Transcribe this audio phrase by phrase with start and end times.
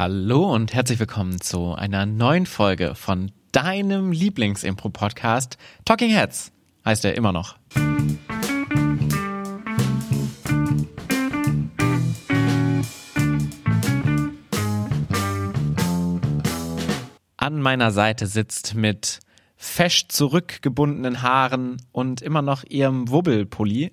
[0.00, 6.52] Hallo und herzlich willkommen zu einer neuen Folge von deinem Lieblingsimpro-Podcast Talking Heads.
[6.84, 7.56] Heißt er immer noch.
[17.36, 19.18] An meiner Seite sitzt mit
[19.56, 23.90] fesch zurückgebundenen Haaren und immer noch ihrem Wubbelpulli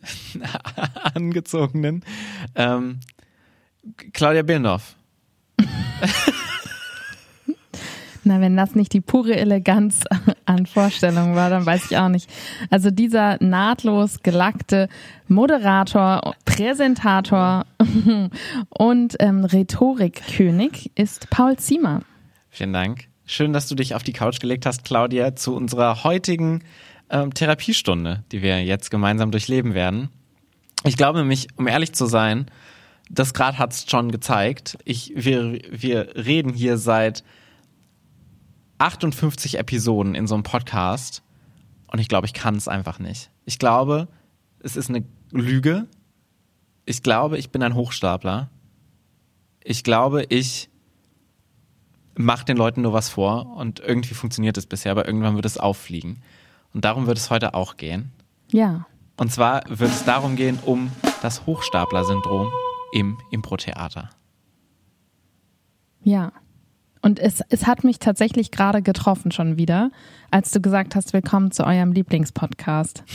[1.16, 2.06] angezogenen
[2.54, 3.00] ähm,
[4.14, 4.96] Claudia Birndorf.
[8.28, 10.04] Na, wenn das nicht die pure Eleganz
[10.46, 12.28] an Vorstellung war, dann weiß ich auch nicht.
[12.71, 14.89] Also dieser nahtlos gelackte
[15.28, 17.68] Moderator, Präsentator
[18.70, 22.01] und ähm, Rhetorikkönig ist Paul Ziemer.
[22.50, 23.07] Vielen Dank.
[23.28, 26.64] Schön, dass du dich auf die Couch gelegt hast, Claudia, zu unserer heutigen
[27.12, 30.10] ähm, Therapiestunde, die wir jetzt gemeinsam durchleben werden.
[30.84, 32.48] Ich glaube nämlich, um ehrlich zu sein,
[33.09, 34.77] das Grad hat es schon gezeigt.
[34.83, 37.23] Ich, wir, wir reden hier seit
[38.78, 41.23] 58 Episoden in so einem Podcast
[41.88, 43.30] und ich glaube, ich kann es einfach nicht.
[43.45, 44.08] Ich glaube,
[44.59, 45.88] es ist eine Lüge.
[46.86, 48.50] Ich glaube, ich bin ein Hochstapler.
[49.64, 50.69] Ich glaube, ich
[52.17, 55.58] mache den Leuten nur was vor und irgendwie funktioniert es bisher, aber irgendwann wird es
[55.58, 56.22] auffliegen.
[56.73, 58.12] Und darum wird es heute auch gehen.
[58.52, 58.86] Ja.
[59.17, 62.52] Und zwar wird es darum gehen, um das Hochstapler-Syndrom
[62.96, 64.10] im Impro-Theater.
[66.02, 66.32] Ja.
[67.02, 69.92] Und es, es hat mich tatsächlich gerade getroffen schon wieder,
[70.32, 73.04] als du gesagt hast, willkommen zu eurem Lieblingspodcast.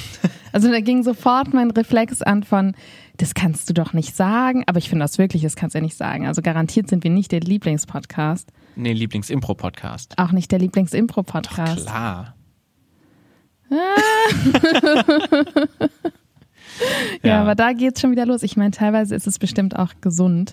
[0.53, 2.75] Also da ging sofort mein Reflex an von,
[3.19, 4.64] das kannst du doch nicht sagen.
[4.67, 6.27] Aber ich finde das wirklich, das kannst du ja nicht sagen.
[6.27, 8.50] Also garantiert sind wir nicht der Lieblingspodcast.
[8.75, 10.19] Nee, Lieblingsimpro-Podcast.
[10.19, 11.87] Auch nicht der Lieblingsimpro-Podcast.
[11.87, 12.34] Klar.
[17.22, 18.42] ja, ja, aber da geht's schon wieder los.
[18.42, 20.52] Ich meine, teilweise ist es bestimmt auch gesund.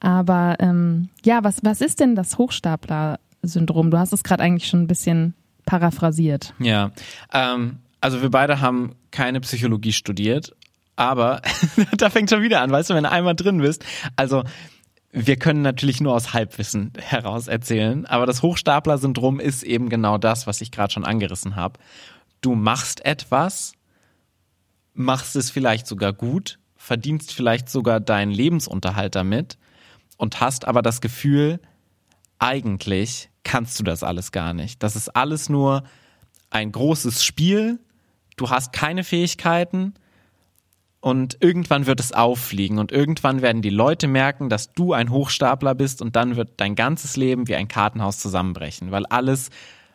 [0.00, 3.90] Aber ähm, ja, was, was ist denn das Hochstapler-Syndrom?
[3.90, 6.54] Du hast es gerade eigentlich schon ein bisschen paraphrasiert.
[6.58, 6.90] Ja,
[7.32, 10.56] ähm, also wir beide haben keine Psychologie studiert,
[10.96, 11.40] aber
[11.96, 13.84] da fängt schon wieder an, weißt du, wenn du einmal drin bist.
[14.16, 14.42] Also
[15.12, 20.46] wir können natürlich nur aus Halbwissen heraus erzählen, aber das Hochstapler-Syndrom ist eben genau das,
[20.46, 21.78] was ich gerade schon angerissen habe.
[22.40, 23.74] Du machst etwas,
[24.94, 29.58] machst es vielleicht sogar gut, verdienst vielleicht sogar deinen Lebensunterhalt damit
[30.16, 31.60] und hast aber das Gefühl,
[32.38, 34.82] eigentlich kannst du das alles gar nicht.
[34.82, 35.84] Das ist alles nur
[36.50, 37.78] ein großes Spiel,
[38.36, 39.94] du hast keine Fähigkeiten
[41.00, 45.74] und irgendwann wird es auffliegen und irgendwann werden die Leute merken, dass du ein Hochstapler
[45.74, 49.50] bist und dann wird dein ganzes Leben wie ein Kartenhaus zusammenbrechen, weil alles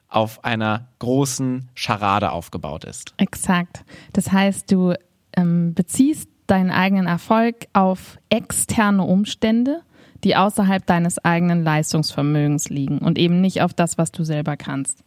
[0.10, 3.14] auf einer großen Scharade aufgebaut ist.
[3.18, 3.84] Exakt.
[4.14, 4.94] Das heißt, du
[5.36, 9.82] ähm, beziehst deinen eigenen Erfolg auf externe Umstände,
[10.24, 15.04] die außerhalb deines eigenen Leistungsvermögens liegen und eben nicht auf das, was du selber kannst.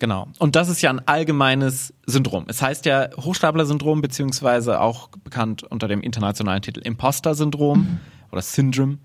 [0.00, 0.28] Genau.
[0.38, 2.46] Und das ist ja ein allgemeines Syndrom.
[2.48, 8.00] Es heißt ja Hochstapler-Syndrom, beziehungsweise auch bekannt unter dem internationalen Titel Imposter-Syndrom mhm.
[8.32, 8.98] oder Syndrome,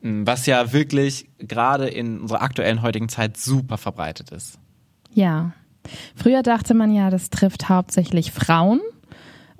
[0.00, 4.58] was ja wirklich gerade in unserer aktuellen heutigen Zeit super verbreitet ist.
[5.12, 5.52] Ja.
[6.14, 8.80] Früher dachte man ja, das trifft hauptsächlich Frauen.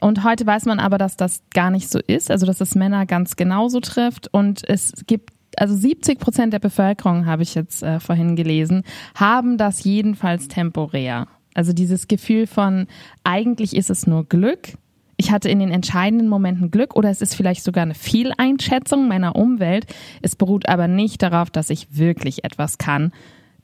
[0.01, 3.05] Und heute weiß man aber, dass das gar nicht so ist, also dass es Männer
[3.07, 4.29] ganz genauso trifft.
[4.33, 8.85] Und es gibt, also 70 Prozent der Bevölkerung, habe ich jetzt äh, vorhin gelesen,
[9.17, 11.27] haben das jedenfalls temporär.
[11.55, 12.87] Also dieses Gefühl von,
[13.25, 14.75] eigentlich ist es nur Glück.
[15.17, 19.35] Ich hatte in den entscheidenden Momenten Glück oder es ist vielleicht sogar eine Fehleinschätzung meiner
[19.35, 19.87] Umwelt.
[20.23, 23.11] Es beruht aber nicht darauf, dass ich wirklich etwas kann,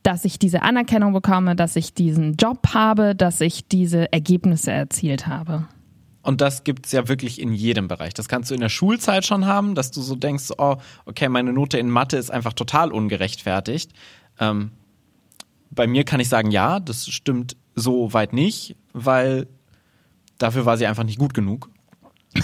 [0.05, 5.27] dass ich diese Anerkennung bekomme, dass ich diesen Job habe, dass ich diese Ergebnisse erzielt
[5.27, 5.67] habe.
[6.23, 8.15] Und das gibt's ja wirklich in jedem Bereich.
[8.15, 10.77] Das kannst du in der Schulzeit schon haben, dass du so denkst, oh,
[11.07, 13.93] okay, meine Note in Mathe ist einfach total ungerechtfertigt.
[14.39, 14.73] Ähm,
[15.71, 19.47] bei mir kann ich sagen, ja, das stimmt so weit nicht, weil
[20.39, 21.71] dafür war sie einfach nicht gut genug.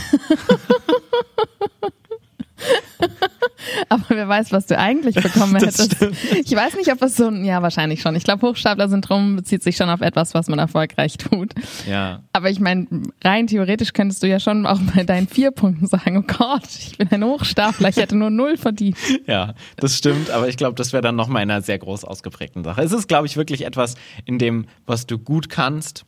[3.93, 5.97] Aber wer weiß, was du eigentlich bekommen hättest.
[6.45, 8.15] Ich weiß nicht, ob es so ein, ja, wahrscheinlich schon.
[8.15, 11.53] Ich glaube, Hochstapler-Syndrom bezieht sich schon auf etwas, was man erfolgreich tut.
[11.89, 12.23] Ja.
[12.33, 12.87] Aber ich meine,
[13.25, 16.99] rein theoretisch könntest du ja schon auch bei deinen vier Punkten sagen, oh Gott, ich
[16.99, 18.97] bin ein Hochstapler, ich hätte nur null verdient.
[19.27, 22.63] Ja, das stimmt, aber ich glaube, das wäre dann nochmal in einer sehr groß ausgeprägten
[22.63, 22.83] Sache.
[22.83, 26.05] Es ist, glaube ich, wirklich etwas in dem, was du gut kannst.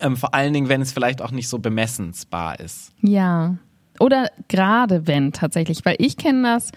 [0.00, 2.92] Ähm, vor allen Dingen, wenn es vielleicht auch nicht so bemessensbar ist.
[3.00, 3.56] Ja.
[4.00, 6.72] Oder gerade wenn tatsächlich, weil ich kenne das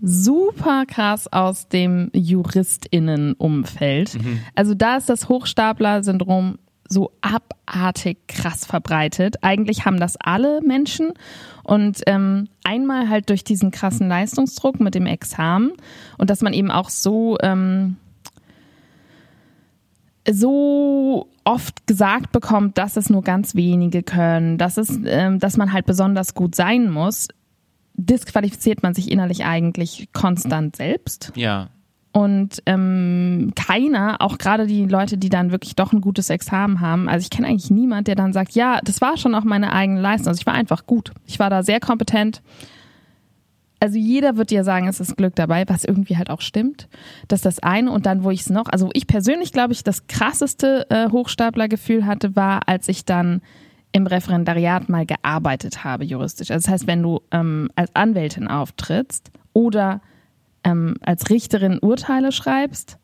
[0.00, 4.14] super krass aus dem JuristInnen-Umfeld.
[4.14, 4.40] Mhm.
[4.54, 6.58] Also da ist das Hochstapler-Syndrom
[6.88, 9.36] so abartig krass verbreitet.
[9.42, 11.12] Eigentlich haben das alle Menschen
[11.64, 15.72] und ähm, einmal halt durch diesen krassen Leistungsdruck mit dem Examen
[16.18, 17.96] und dass man eben auch so ähm,
[20.30, 25.72] so oft gesagt bekommt, dass es nur ganz wenige können, dass es, ähm, dass man
[25.72, 27.28] halt besonders gut sein muss,
[27.94, 31.32] disqualifiziert man sich innerlich eigentlich konstant selbst.
[31.34, 31.68] Ja.
[32.12, 37.08] Und ähm, keiner, auch gerade die Leute, die dann wirklich doch ein gutes Examen haben,
[37.08, 40.00] also ich kenne eigentlich niemand, der dann sagt, ja, das war schon auch meine eigene
[40.00, 40.28] Leistung.
[40.28, 41.12] Also ich war einfach gut.
[41.26, 42.42] Ich war da sehr kompetent.
[43.80, 46.86] Also jeder wird dir sagen, es ist Glück dabei, was irgendwie halt auch stimmt.
[47.28, 47.90] Das ist das eine.
[47.90, 52.06] Und dann, wo ich es noch, also ich persönlich glaube ich, das krasseste äh, Hochstaplergefühl
[52.06, 53.40] hatte, war, als ich dann
[53.92, 56.50] im Referendariat mal gearbeitet habe, juristisch.
[56.50, 60.00] Also das heißt, wenn du ähm, als Anwältin auftrittst oder
[60.64, 62.98] ähm, als Richterin Urteile schreibst,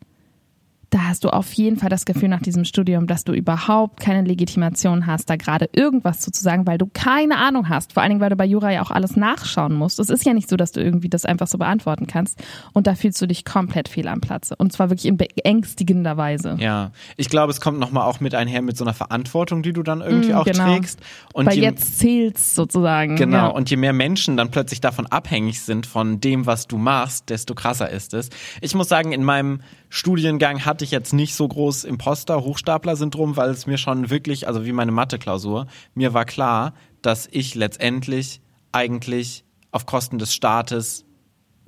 [0.91, 4.27] da hast du auf jeden Fall das Gefühl nach diesem Studium, dass du überhaupt keine
[4.27, 7.93] Legitimation hast, da gerade irgendwas zu sagen, weil du keine Ahnung hast.
[7.93, 9.99] Vor allen Dingen, weil du bei Jura ja auch alles nachschauen musst.
[9.99, 12.43] Es ist ja nicht so, dass du irgendwie das einfach so beantworten kannst.
[12.73, 14.57] Und da fühlst du dich komplett fehl am Platze.
[14.57, 16.57] Und zwar wirklich in beängstigender Weise.
[16.59, 19.83] Ja, ich glaube, es kommt nochmal auch mit einher mit so einer Verantwortung, die du
[19.83, 20.65] dann irgendwie mm, auch genau.
[20.65, 21.01] trägst.
[21.35, 23.17] Und weil jetzt zählt's sozusagen.
[23.17, 23.37] Genau.
[23.37, 23.47] Ja.
[23.49, 27.55] Und je mehr Menschen dann plötzlich davon abhängig sind, von dem, was du machst, desto
[27.55, 28.31] krasser ist es.
[28.63, 33.67] Ich muss sagen, in meinem Studiengang hatte ich jetzt nicht so groß Imposter-Hochstapler-Syndrom, weil es
[33.67, 36.73] mir schon wirklich, also wie meine Mathe-Klausur, mir war klar,
[37.03, 38.41] dass ich letztendlich
[38.71, 39.43] eigentlich
[39.73, 41.05] auf Kosten des Staates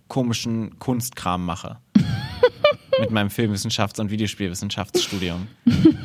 [0.06, 1.80] komischen Kunstkram mache.
[3.00, 5.48] Mit meinem Filmwissenschafts- und Videospielwissenschaftsstudium.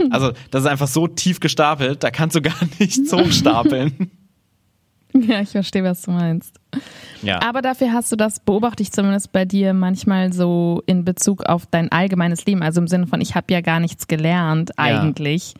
[0.10, 4.10] Also, das ist einfach so tief gestapelt, da kannst du gar nichts hochstapeln.
[5.28, 6.60] Ja, ich verstehe, was du meinst.
[7.22, 7.42] Ja.
[7.42, 11.66] Aber dafür hast du das, beobachte ich zumindest bei dir manchmal so in Bezug auf
[11.66, 12.62] dein allgemeines Leben.
[12.62, 15.54] Also im Sinne von, ich habe ja gar nichts gelernt eigentlich.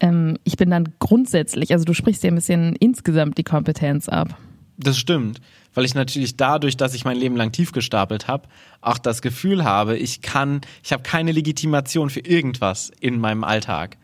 [0.00, 0.08] Ja.
[0.08, 4.36] Ähm, ich bin dann grundsätzlich, also du sprichst dir ein bisschen insgesamt die Kompetenz ab.
[4.78, 5.40] Das stimmt,
[5.74, 8.48] weil ich natürlich dadurch, dass ich mein Leben lang tief gestapelt habe,
[8.80, 13.98] auch das Gefühl habe, ich kann, ich habe keine Legitimation für irgendwas in meinem Alltag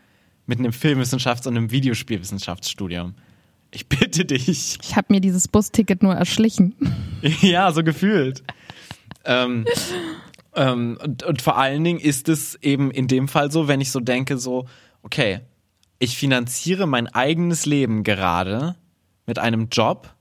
[0.45, 3.15] mit einem Filmwissenschafts- und einem Videospielwissenschaftsstudium.
[3.75, 4.77] Ich bitte dich.
[4.81, 6.75] Ich habe mir dieses Busticket nur erschlichen.
[7.41, 8.41] ja, so gefühlt.
[9.25, 9.65] ähm,
[10.55, 13.91] ähm, und, und vor allen Dingen ist es eben in dem Fall so, wenn ich
[13.91, 14.65] so denke, so,
[15.03, 15.41] okay,
[15.99, 18.77] ich finanziere mein eigenes Leben gerade
[19.25, 20.15] mit einem Job,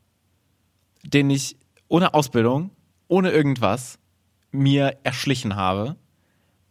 [1.04, 1.56] den ich
[1.86, 2.70] ohne Ausbildung,
[3.06, 4.00] ohne irgendwas
[4.50, 5.94] mir erschlichen habe,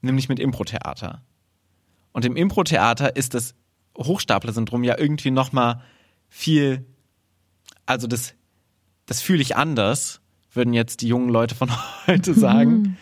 [0.02, 1.22] nämlich mit Impro-Theater.
[2.12, 3.56] Und im Impro-Theater ist das
[3.98, 5.82] Hochstapler-Syndrom ja irgendwie nochmal
[6.34, 6.84] viel,
[7.86, 8.34] also das,
[9.06, 10.20] das fühle ich anders,
[10.52, 11.70] würden jetzt die jungen Leute von
[12.08, 12.72] heute sagen.
[12.72, 12.98] Mhm.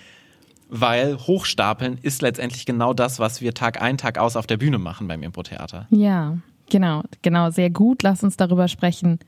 [0.68, 4.78] Weil Hochstapeln ist letztendlich genau das, was wir Tag ein, Tag aus auf der Bühne
[4.78, 5.88] machen beim Impro-Theater.
[5.90, 6.38] Ja,
[6.70, 8.04] genau, genau, sehr gut.
[8.04, 9.20] Lass uns darüber sprechen,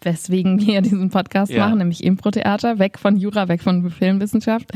[0.00, 1.64] weswegen wir diesen Podcast ja.
[1.64, 4.70] machen, nämlich Impro-Theater, weg von Jura, weg von Filmwissenschaft.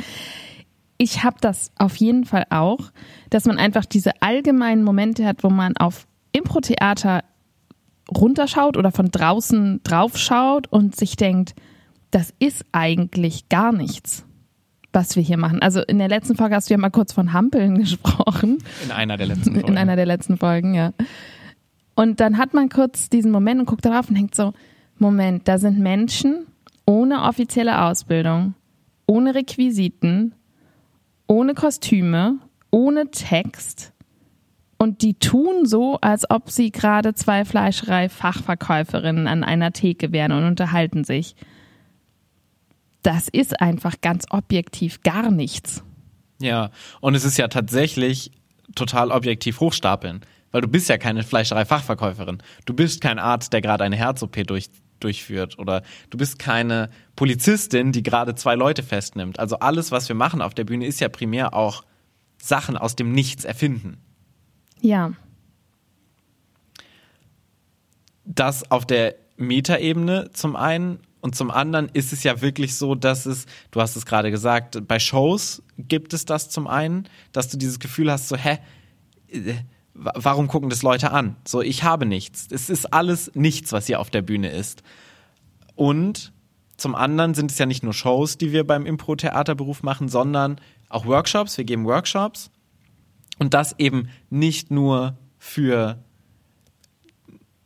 [0.96, 2.90] Ich habe das auf jeden Fall auch,
[3.30, 7.22] dass man einfach diese allgemeinen Momente hat, wo man auf Impro-Theater
[8.14, 11.55] runterschaut oder von draußen draufschaut und sich denkt,
[12.11, 14.25] das ist eigentlich gar nichts,
[14.93, 15.61] was wir hier machen.
[15.61, 18.58] Also in der letzten Folge hast du ja mal kurz von Hampeln gesprochen.
[18.85, 19.69] In einer der letzten Folgen.
[19.69, 20.93] In einer der letzten Folgen, ja.
[21.94, 24.53] Und dann hat man kurz diesen Moment und guckt darauf und denkt so,
[24.99, 26.47] Moment, da sind Menschen
[26.87, 28.55] ohne offizielle Ausbildung,
[29.06, 30.35] ohne Requisiten,
[31.26, 32.38] ohne Kostüme,
[32.70, 33.93] ohne Text,
[34.78, 40.44] und die tun so, als ob sie gerade zwei Fleischerei-Fachverkäuferinnen an einer Theke wären und
[40.44, 41.34] unterhalten sich.
[43.02, 45.82] Das ist einfach ganz objektiv gar nichts.
[46.40, 48.32] Ja, und es ist ja tatsächlich
[48.74, 52.42] total objektiv hochstapeln, weil du bist ja keine Fleischerei-Fachverkäuferin.
[52.66, 54.68] Du bist kein Arzt, der gerade eine Herz-OP durch,
[55.00, 59.38] durchführt oder du bist keine Polizistin, die gerade zwei Leute festnimmt.
[59.38, 61.84] Also alles, was wir machen auf der Bühne, ist ja primär auch
[62.38, 63.98] Sachen aus dem Nichts erfinden.
[64.86, 65.14] Ja.
[68.24, 73.26] Das auf der Metaebene zum einen und zum anderen ist es ja wirklich so, dass
[73.26, 77.56] es, du hast es gerade gesagt, bei Shows gibt es das zum einen, dass du
[77.56, 78.58] dieses Gefühl hast, so, hä,
[79.28, 79.55] äh,
[79.93, 81.34] warum gucken das Leute an?
[81.44, 82.46] So, ich habe nichts.
[82.52, 84.84] Es ist alles nichts, was hier auf der Bühne ist.
[85.74, 86.32] Und
[86.76, 91.06] zum anderen sind es ja nicht nur Shows, die wir beim Impro-Theaterberuf machen, sondern auch
[91.06, 91.58] Workshops.
[91.58, 92.52] Wir geben Workshops
[93.38, 95.98] und das eben nicht nur für,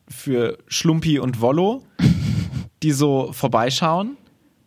[0.09, 1.83] für Schlumpi und Wollo,
[2.83, 4.17] die so vorbeischauen,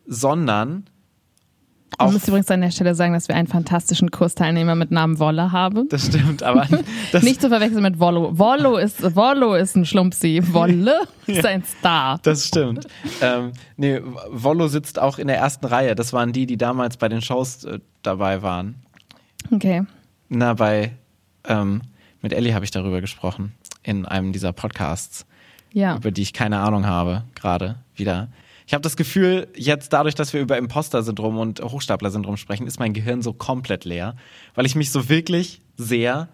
[0.06, 0.86] sondern
[1.98, 5.20] Man auch muss übrigens an der Stelle sagen, dass wir einen fantastischen Kursteilnehmer mit Namen
[5.20, 5.88] Wolle haben.
[5.90, 6.68] das stimmt, aber
[7.12, 8.38] das, Nicht zu verwechseln mit Wollo.
[8.38, 10.42] Wollo ist, Wollo ist ein Schlumpsi.
[10.52, 12.20] Wolle ist ein Star.
[12.24, 12.88] das stimmt.
[13.22, 15.96] ähm, nee, Wollo sitzt auch in der ersten Reihe.
[15.96, 18.76] Das waren die, die damals bei den Shows äh, dabei waren.
[19.52, 19.84] Okay.
[20.30, 20.92] Na, bei
[21.46, 21.82] ähm,
[22.22, 23.54] mit Ellie habe ich darüber gesprochen
[23.84, 25.26] in einem dieser Podcasts.
[25.76, 25.96] Ja.
[25.96, 28.30] über die ich keine Ahnung habe, gerade wieder.
[28.68, 32.94] Ich habe das Gefühl, jetzt dadurch, dass wir über Imposter-Syndrom und Hochstapler-Syndrom sprechen, ist mein
[32.94, 34.16] Gehirn so komplett leer,
[34.54, 36.30] weil ich mich so wirklich sehr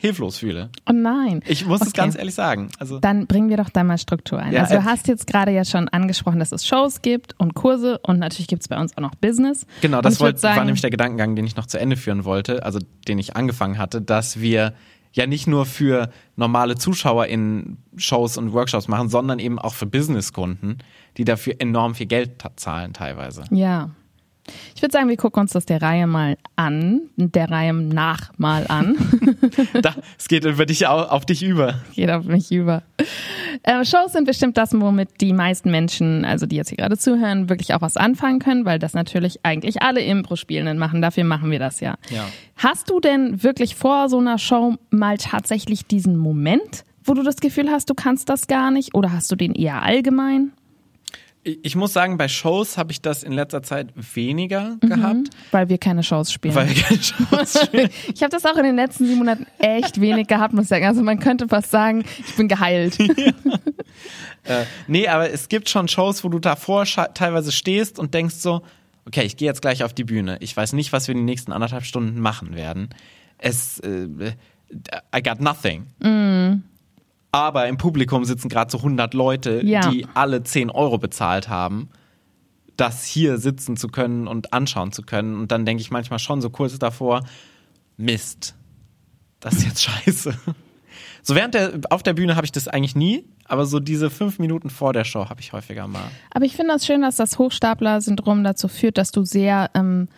[0.00, 0.70] hilflos fühle.
[0.88, 1.42] Oh nein.
[1.46, 1.96] Ich muss es Okay.
[2.00, 2.68] ganz ehrlich sagen.
[2.78, 4.52] Also, Dann bringen wir doch da mal Struktur ein.
[4.52, 7.54] Ja, also du äh, hast jetzt gerade ja schon angesprochen, dass es Shows gibt und
[7.54, 9.66] Kurse und natürlich gibt es bei uns auch noch Business.
[9.80, 11.96] genau, das ich würd wollt, war sagen, nämlich der Gedankengang, den ich noch zu Ende
[11.96, 12.78] führen wollte, also
[13.08, 14.72] den ich angefangen hatte, dass wir
[15.12, 19.86] ja nicht nur für normale Zuschauer in Shows und Workshops machen, sondern eben auch für
[19.86, 20.78] Businesskunden,
[21.16, 23.42] die dafür enorm viel Geld zahlen teilweise.
[23.50, 23.90] Ja.
[24.74, 28.66] Ich würde sagen, wir gucken uns das der Reihe mal an, der Reihe nach mal
[28.68, 28.96] an.
[29.82, 31.74] Da, es geht über dich au- auf dich über.
[31.94, 32.82] Geht auf mich über.
[33.62, 37.48] Äh, Shows sind bestimmt das, womit die meisten Menschen, also die jetzt hier gerade zuhören,
[37.48, 41.02] wirklich auch was anfangen können, weil das natürlich eigentlich alle Impro-Spielenden machen.
[41.02, 41.96] Dafür machen wir das ja.
[42.10, 42.26] Ja.
[42.56, 47.36] Hast du denn wirklich vor so einer Show mal tatsächlich diesen Moment, wo du das
[47.36, 48.94] Gefühl hast, du kannst das gar nicht?
[48.94, 50.52] Oder hast du den eher allgemein?
[51.62, 55.78] Ich muss sagen, bei Shows habe ich das in letzter Zeit weniger gehabt, Weil wir
[55.78, 56.54] keine Shows spielen.
[56.54, 57.90] weil wir keine Shows spielen.
[58.14, 60.84] ich habe das auch in den letzten sieben Monaten echt wenig gehabt, muss ich sagen.
[60.84, 62.98] Also man könnte fast sagen, ich bin geheilt.
[64.44, 68.62] äh, nee, aber es gibt schon Shows, wo du davor teilweise stehst und denkst so,
[69.06, 70.36] okay, ich gehe jetzt gleich auf die Bühne.
[70.40, 72.90] Ich weiß nicht, was wir die nächsten anderthalb Stunden machen werden.
[73.38, 74.06] Es, äh,
[75.16, 75.86] I got nothing.
[77.38, 79.88] Aber im Publikum sitzen gerade so 100 Leute, Ja.
[79.90, 81.88] die alle 10 Euro bezahlt haben,
[82.76, 85.38] das hier sitzen zu können und anschauen zu können.
[85.38, 87.22] Und dann denke ich manchmal schon so kurz davor,
[87.96, 88.54] Mist,
[89.40, 90.34] das ist jetzt scheiße.
[91.22, 94.38] So während der, auf der Bühne habe ich das eigentlich nie, aber so diese fünf
[94.38, 96.10] Minuten vor der Show habe ich häufiger mal.
[96.30, 100.08] Aber ich finde das schön, dass das Hochstapler-Syndrom dazu führt, dass du sehr, ähm,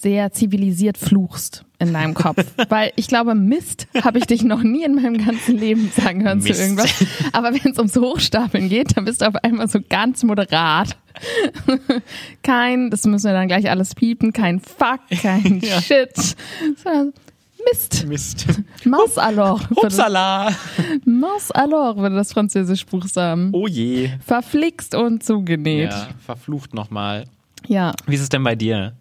[0.00, 2.44] sehr zivilisiert fluchst in deinem Kopf.
[2.68, 6.38] Weil ich glaube, Mist habe ich dich noch nie in meinem ganzen Leben sagen hören
[6.38, 6.54] Mist.
[6.56, 6.92] zu irgendwas.
[7.32, 10.96] Aber wenn es ums Hochstapeln geht, dann bist du auf einmal so ganz moderat.
[12.42, 15.80] kein, das müssen wir dann gleich alles piepen, kein Fuck, kein Ja.
[15.82, 16.36] Shit.
[17.70, 18.06] Mist.
[18.06, 18.46] Mist.
[18.86, 19.60] Maus alors.
[19.70, 20.50] Upsala.
[21.04, 23.50] Maus alors würde das französisch Buchstaben.
[23.52, 24.10] Oh je.
[24.24, 25.90] Verflixt und zugenäht.
[25.90, 27.26] Ja, verflucht nochmal.
[27.66, 27.92] ja.
[28.06, 28.94] Wie ist es denn bei dir?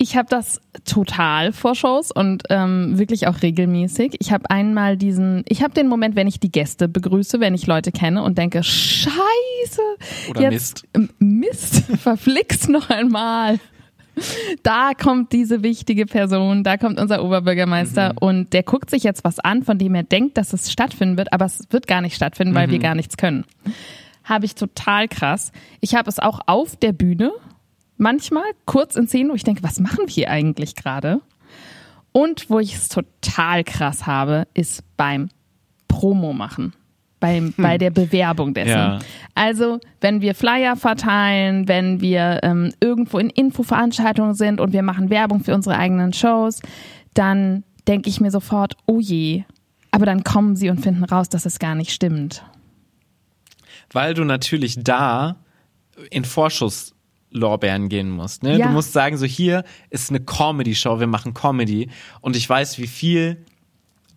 [0.00, 4.14] Ich habe das total vor Shows und ähm, wirklich auch regelmäßig.
[4.20, 7.66] Ich habe einmal diesen, ich habe den Moment, wenn ich die Gäste begrüße, wenn ich
[7.66, 9.82] Leute kenne und denke, Scheiße,
[10.30, 13.58] Oder jetzt, ähm, Mist, verflixt noch einmal.
[14.62, 19.38] Da kommt diese wichtige Person, da kommt unser Oberbürgermeister und der guckt sich jetzt was
[19.40, 22.54] an, von dem er denkt, dass es stattfinden wird, aber es wird gar nicht stattfinden,
[22.54, 23.44] weil wir gar nichts können.
[24.24, 25.52] Habe ich total krass.
[25.80, 27.32] Ich habe es auch auf der Bühne,
[27.98, 31.20] manchmal kurz in Szenen, wo ich denke, was machen wir hier eigentlich gerade?
[32.12, 35.28] Und wo ich es total krass habe, ist beim
[35.86, 36.72] Promo machen.
[37.20, 38.70] Beim, Bei der Bewerbung dessen.
[38.70, 38.98] Ja.
[39.34, 45.10] Also, wenn wir Flyer verteilen, wenn wir ähm, irgendwo in Infoveranstaltungen sind und wir machen
[45.10, 46.60] Werbung für unsere eigenen Shows,
[47.14, 49.42] dann denke ich mir sofort, oh je.
[49.90, 52.44] Aber dann kommen sie und finden raus, dass es gar nicht stimmt.
[53.92, 55.36] Weil du natürlich da
[56.10, 56.24] in
[57.32, 58.42] Vorschusslorbeeren gehen musst.
[58.42, 58.58] Ne?
[58.58, 58.66] Ja.
[58.66, 61.90] Du musst sagen, so hier ist eine Comedy-Show, wir machen Comedy.
[62.20, 63.44] Und ich weiß, wie viel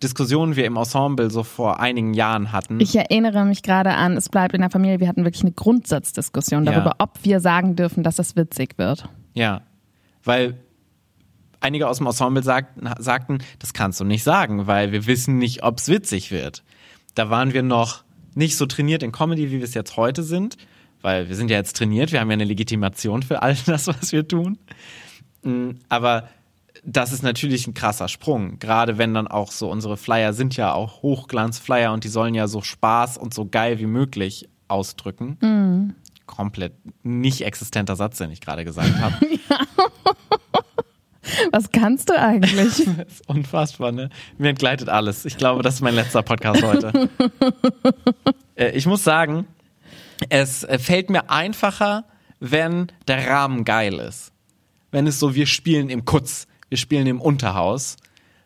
[0.02, 2.80] Diskussionen wir im Ensemble so vor einigen Jahren hatten.
[2.80, 6.64] Ich erinnere mich gerade an, es bleibt in der Familie, wir hatten wirklich eine Grundsatzdiskussion
[6.64, 6.72] Ja.
[6.72, 9.08] darüber, ob wir sagen dürfen, dass es witzig wird.
[9.34, 9.62] Ja,
[10.24, 10.58] weil
[11.60, 15.62] einige aus dem Ensemble sagten, sagten, das kannst du nicht sagen, weil wir wissen nicht,
[15.62, 16.64] ob es witzig wird.
[17.14, 18.02] Da waren wir noch
[18.34, 20.56] nicht so trainiert in Comedy, wie wir es jetzt heute sind,
[21.02, 24.12] weil wir sind ja jetzt trainiert, wir haben ja eine Legitimation für all das, was
[24.12, 24.58] wir tun.
[25.42, 26.28] Mm, Aber
[26.84, 30.72] das ist natürlich ein krasser Sprung, gerade wenn dann auch so unsere Flyer sind ja
[30.72, 35.94] auch Hochglanzflyer und die sollen ja so Spaß und so geil wie möglich ausdrücken.
[36.26, 36.72] Komplett
[37.04, 39.14] nicht existenter Satz, den ich gerade gesagt habe.
[41.52, 42.84] Was kannst du eigentlich?
[42.96, 44.10] Das ist unfassbar, ne?
[44.38, 45.24] Mir entgleitet alles.
[45.24, 47.08] Ich glaube, das ist mein letzter Podcast heute.
[48.56, 49.46] äh, ich muss sagen,
[50.28, 52.04] es äh, fällt mir einfacher,
[52.40, 54.32] wenn der Rahmen geil ist.
[54.90, 57.96] Wenn es so, wir spielen im Kutz, wir spielen im Unterhaus,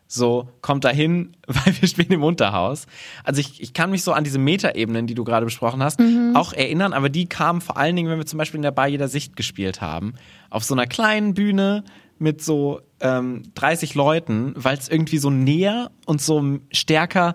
[0.09, 2.87] so, kommt da hin, weil wir spielen im Unterhaus.
[3.25, 6.01] Also ich, ich kann mich so an diese Metaebenen, die du gerade besprochen hast,
[6.35, 8.89] auch erinnern, aber die kamen vor allen Dingen, wenn wir zum Beispiel in der Bar
[8.89, 10.15] jeder Sicht gespielt haben.
[10.51, 11.83] Auf so einer kleinen Bühne
[12.19, 17.35] mit so ähm, 30 Leuten, weil es irgendwie so näher und so stärker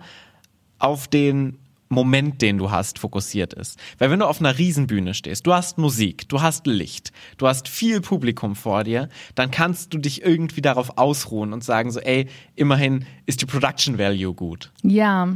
[0.80, 1.60] auf den
[1.92, 3.78] Moment, den du hast, fokussiert ist.
[3.98, 7.68] Weil wenn du auf einer Riesenbühne stehst, du hast Musik, du hast Licht, du hast
[7.68, 12.28] viel Publikum vor dir, dann kannst du dich irgendwie darauf ausruhen und sagen so, ey,
[12.56, 14.72] immerhin ist die Production Value gut.
[14.82, 15.36] Ja.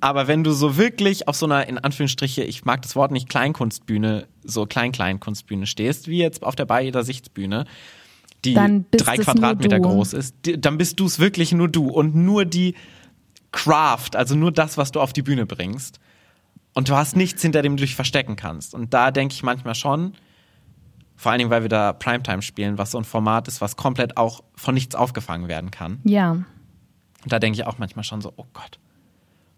[0.00, 3.28] Aber wenn du so wirklich auf so einer, in Anführungsstriche, ich mag das Wort nicht,
[3.28, 7.64] Kleinkunstbühne, so Klein-Klein-Kunstbühne stehst, wie jetzt auf der Bayeder Sichtsbühne,
[8.44, 12.74] die drei Quadratmeter groß ist, dann bist du es wirklich nur du und nur die
[13.52, 16.00] Craft, also nur das, was du auf die Bühne bringst.
[16.74, 18.74] Und du hast nichts, hinter dem du dich verstecken kannst.
[18.74, 20.14] Und da denke ich manchmal schon,
[21.16, 24.16] vor allen Dingen, weil wir da Primetime spielen, was so ein Format ist, was komplett
[24.18, 26.00] auch von nichts aufgefangen werden kann.
[26.04, 26.32] Ja.
[26.32, 26.44] Und
[27.24, 28.78] da denke ich auch manchmal schon so, oh Gott.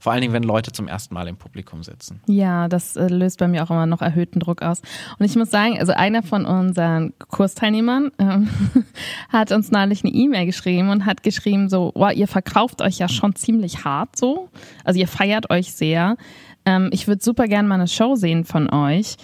[0.00, 2.20] Vor allen Dingen, wenn Leute zum ersten Mal im Publikum sitzen.
[2.26, 4.80] Ja, das äh, löst bei mir auch immer noch erhöhten Druck aus.
[5.18, 8.48] Und ich muss sagen, also einer von unseren Kursteilnehmern ähm,
[9.28, 13.08] hat uns neulich eine E-Mail geschrieben und hat geschrieben so, wow, ihr verkauft euch ja
[13.08, 14.48] schon ziemlich hart so.
[14.84, 16.16] Also ihr feiert euch sehr.
[16.64, 19.16] Ähm, ich würde super gerne mal eine Show sehen von euch.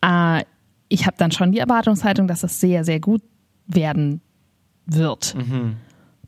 [0.00, 0.44] Äh,
[0.88, 3.22] ich habe dann schon die Erwartungshaltung, dass es sehr, sehr gut
[3.66, 4.22] werden
[4.86, 5.34] wird.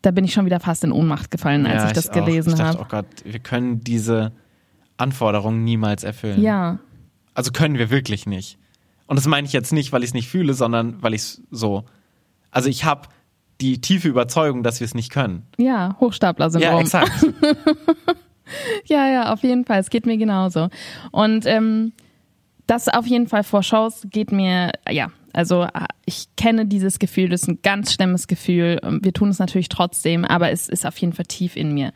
[0.04, 2.12] Da bin ich schon wieder fast in Ohnmacht gefallen, als ich das auch.
[2.12, 2.82] gelesen ich dachte, habe.
[2.82, 4.32] Oh Gott, wir können diese
[4.98, 6.42] Anforderungen niemals erfüllen.
[6.42, 6.78] Ja,
[7.34, 8.58] Also können wir wirklich nicht.
[9.06, 11.42] Und das meine ich jetzt nicht, weil ich es nicht fühle, sondern weil ich es
[11.50, 11.84] so.
[12.50, 13.08] Also ich habe
[13.60, 15.46] die tiefe Überzeugung, dass wir es nicht können.
[15.58, 16.72] ja, Hochstapler-Syndrom.
[16.74, 17.26] Ja, exakt.
[18.84, 19.80] Ja, ja, auf jeden Fall.
[19.80, 20.68] Es geht mir genauso.
[21.12, 21.92] Und ähm,
[22.66, 25.66] das auf jeden Fall vor Shows geht mir, ja, also
[26.06, 28.80] ich kenne dieses Gefühl, das ist ein ganz schlimmes Gefühl.
[29.02, 31.92] Wir tun es natürlich trotzdem, aber es ist auf jeden Fall tief in mir.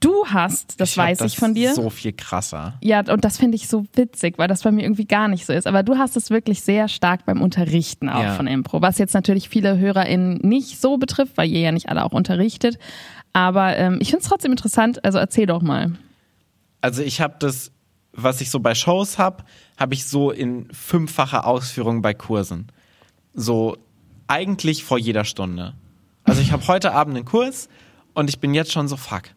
[0.00, 1.74] Du hast, das Ich weiß ich von dir.
[1.74, 2.74] So viel krasser.
[2.82, 5.52] Ja, und das finde ich so witzig, weil das bei mir irgendwie gar nicht so
[5.52, 5.68] ist.
[5.68, 8.34] Aber du hast es wirklich sehr stark beim Unterrichten auch Ja.
[8.34, 12.04] von Impro, was jetzt natürlich viele HörerInnen nicht so betrifft, weil ihr ja nicht alle
[12.04, 12.78] auch unterrichtet.
[13.32, 15.92] Aber ähm, ich finde es trotzdem interessant, also erzähl doch mal.
[16.80, 17.70] Also ich habe das,
[18.12, 19.44] was ich so bei Shows habe,
[19.78, 22.68] habe ich so in fünffacher Ausführung bei Kursen.
[23.34, 23.76] So
[24.26, 25.74] eigentlich vor jeder Stunde.
[26.24, 27.68] Also ich habe heute Abend einen Kurs
[28.14, 29.30] und ich bin jetzt schon so, fuck,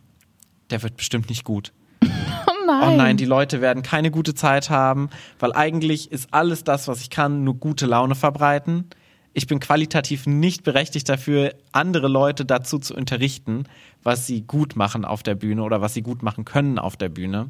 [0.69, 1.71] der wird bestimmt nicht gut.
[2.01, 2.93] Oh nein.
[2.93, 5.09] Oh nein, die Leute werden keine gute Zeit haben,
[5.39, 8.85] weil eigentlich ist alles das, was ich kann, nur gute Laune verbreiten.
[9.33, 13.65] Ich bin qualitativ nicht berechtigt dafür, andere Leute dazu zu unterrichten,
[14.01, 17.09] was sie gut machen auf der Bühne oder was sie gut machen können auf der
[17.09, 17.49] Bühne.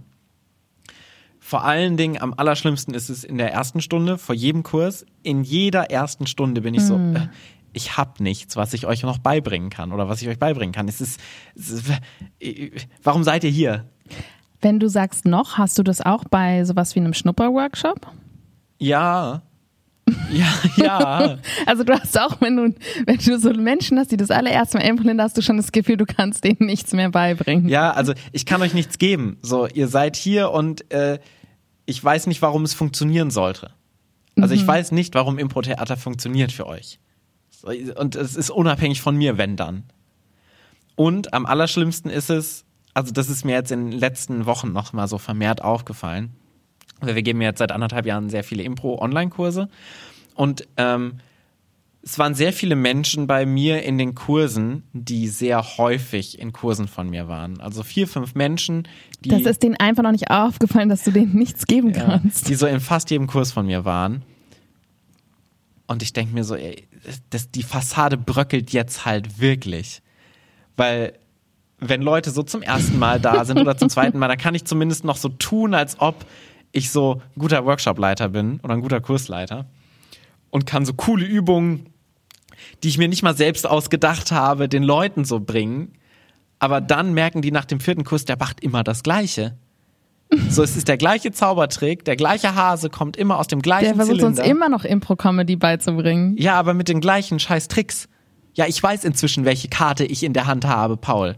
[1.47, 5.05] Vor allen Dingen am allerschlimmsten ist es in der ersten Stunde, vor jedem Kurs.
[5.21, 7.27] In jeder ersten Stunde bin ich so, äh,
[7.71, 10.87] ich habe nichts, was ich euch noch beibringen kann oder was ich euch beibringen kann.
[10.87, 11.19] Es ist,
[11.55, 11.91] es ist
[12.39, 12.71] äh,
[13.03, 13.85] warum seid ihr hier?
[14.59, 18.07] Wenn du sagst noch, hast du das auch bei sowas wie einem Schnupperworkshop?
[18.79, 19.43] Ja.
[20.31, 21.37] Ja, ja.
[21.67, 24.85] Also du hast auch, wenn du, wenn du so Menschen hast, die das allererste Mal
[24.85, 27.69] impfen, hast du schon das Gefühl, du kannst denen nichts mehr beibringen.
[27.69, 29.37] Ja, also ich kann euch nichts geben.
[29.43, 31.19] So, ihr seid hier und äh,
[31.85, 33.71] ich weiß nicht, warum es funktionieren sollte.
[34.37, 36.99] Also ich weiß nicht, warum Impro-Theater funktioniert für euch.
[37.95, 39.83] Und es ist unabhängig von mir, wenn dann.
[40.95, 44.93] Und am allerschlimmsten ist es, also das ist mir jetzt in den letzten Wochen noch
[44.93, 46.33] mal so vermehrt aufgefallen.
[46.99, 49.69] Also wir geben jetzt seit anderthalb Jahren sehr viele Impro-Online-Kurse
[50.35, 51.19] und ähm,
[52.07, 56.87] es waren sehr viele Menschen bei mir in den Kursen, die sehr häufig in Kursen
[56.87, 57.59] von mir waren.
[57.59, 58.87] Also vier, fünf Menschen,
[59.21, 62.47] die, Das ist denen einfach noch nicht aufgefallen, dass du denen nichts geben ja, kannst.
[62.47, 64.21] die so in fast jedem Kurs von mir waren.
[65.87, 66.87] Und ich denke mir so, ey,
[67.31, 70.03] das, die Fassade bröckelt jetzt halt wirklich.
[70.77, 71.13] Weil
[71.79, 74.65] wenn Leute so zum ersten Mal da sind oder zum zweiten Mal, dann kann ich
[74.65, 76.23] zumindest noch so tun, als ob
[76.71, 79.65] ich so ein guter Workshopleiter bin oder ein guter Kursleiter
[80.51, 81.87] und kann so coole Übungen,
[82.83, 85.93] die ich mir nicht mal selbst ausgedacht habe, den Leuten so bringen.
[86.59, 89.57] Aber dann merken die nach dem vierten Kurs, der macht immer das Gleiche.
[90.49, 93.95] So, es ist der gleiche Zaubertrick, der gleiche Hase kommt immer aus dem gleichen Der
[93.95, 94.43] versucht uns Zylinder.
[94.45, 96.35] immer noch Impro-Comedy beizubringen.
[96.37, 98.07] Ja, aber mit den gleichen scheiß Tricks.
[98.55, 101.35] Ja, ich weiß inzwischen, welche Karte ich in der Hand habe, Paul.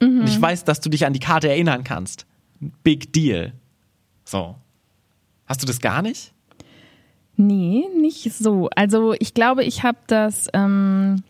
[0.00, 2.26] Und ich weiß, dass du dich an die Karte erinnern kannst.
[2.82, 3.52] Big Deal.
[4.24, 4.56] So.
[5.46, 6.32] Hast du das gar nicht?
[7.36, 8.68] Nee, nicht so.
[8.74, 11.22] Also ich glaube, ich habe das, ähm,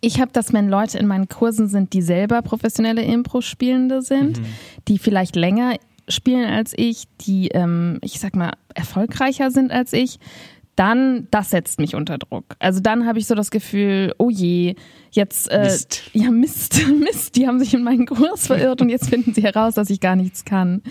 [0.00, 4.40] ich habe das, wenn Leute in meinen Kursen sind, die selber professionelle Impro-Spielende sind,
[4.88, 5.76] die vielleicht länger
[6.08, 10.18] spielen als ich, die, ähm, ich sag mal, erfolgreicher sind als ich,
[10.76, 12.56] dann, das setzt mich unter Druck.
[12.58, 14.76] Also dann habe ich so das Gefühl, oh je,
[15.10, 16.02] jetzt, äh, Mist.
[16.12, 19.74] ja Mist, Mist, die haben sich in meinen Kurs verirrt und jetzt finden sie heraus,
[19.74, 20.82] dass ich gar nichts kann.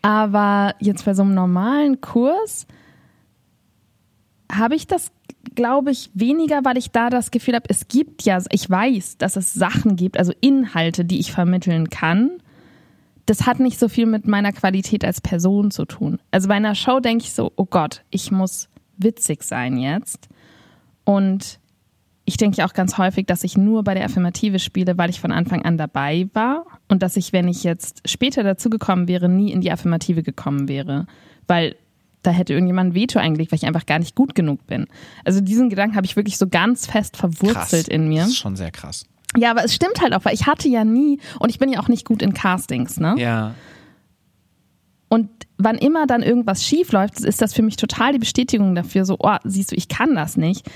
[0.00, 2.66] Aber jetzt bei so einem normalen Kurs
[4.50, 5.10] habe ich das,
[5.54, 9.36] glaube ich, weniger, weil ich da das Gefühl habe, es gibt ja, ich weiß, dass
[9.36, 12.30] es Sachen gibt, also Inhalte, die ich vermitteln kann.
[13.26, 16.18] Das hat nicht so viel mit meiner Qualität als Person zu tun.
[16.30, 20.28] Also bei einer Show denke ich so, oh Gott, ich muss witzig sein jetzt.
[21.04, 21.58] Und
[22.24, 25.32] ich denke auch ganz häufig, dass ich nur bei der Affirmative spiele, weil ich von
[25.32, 29.62] Anfang an dabei war und dass ich, wenn ich jetzt später dazugekommen wäre, nie in
[29.62, 31.06] die Affirmative gekommen wäre.
[31.46, 31.76] Weil
[32.22, 34.86] da hätte irgendjemand ein Veto eingelegt, weil ich einfach gar nicht gut genug bin.
[35.24, 37.88] Also diesen Gedanken habe ich wirklich so ganz fest verwurzelt Krass.
[37.88, 38.22] in mir.
[38.22, 39.06] Das ist schon sehr krass.
[39.36, 41.80] Ja, aber es stimmt halt auch, weil ich hatte ja nie, und ich bin ja
[41.80, 43.14] auch nicht gut in Castings, ne?
[43.18, 43.54] Ja.
[45.08, 45.28] Und
[45.58, 49.16] wann immer dann irgendwas schief läuft, ist das für mich total die Bestätigung dafür, so,
[49.18, 50.68] oh, siehst du, ich kann das nicht.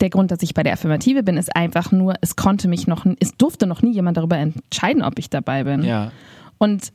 [0.00, 3.06] Der Grund, dass ich bei der Affirmative bin, ist einfach nur, es konnte mich noch,
[3.18, 5.82] es durfte noch nie jemand darüber entscheiden, ob ich dabei bin.
[5.84, 6.12] Ja.
[6.58, 6.92] Und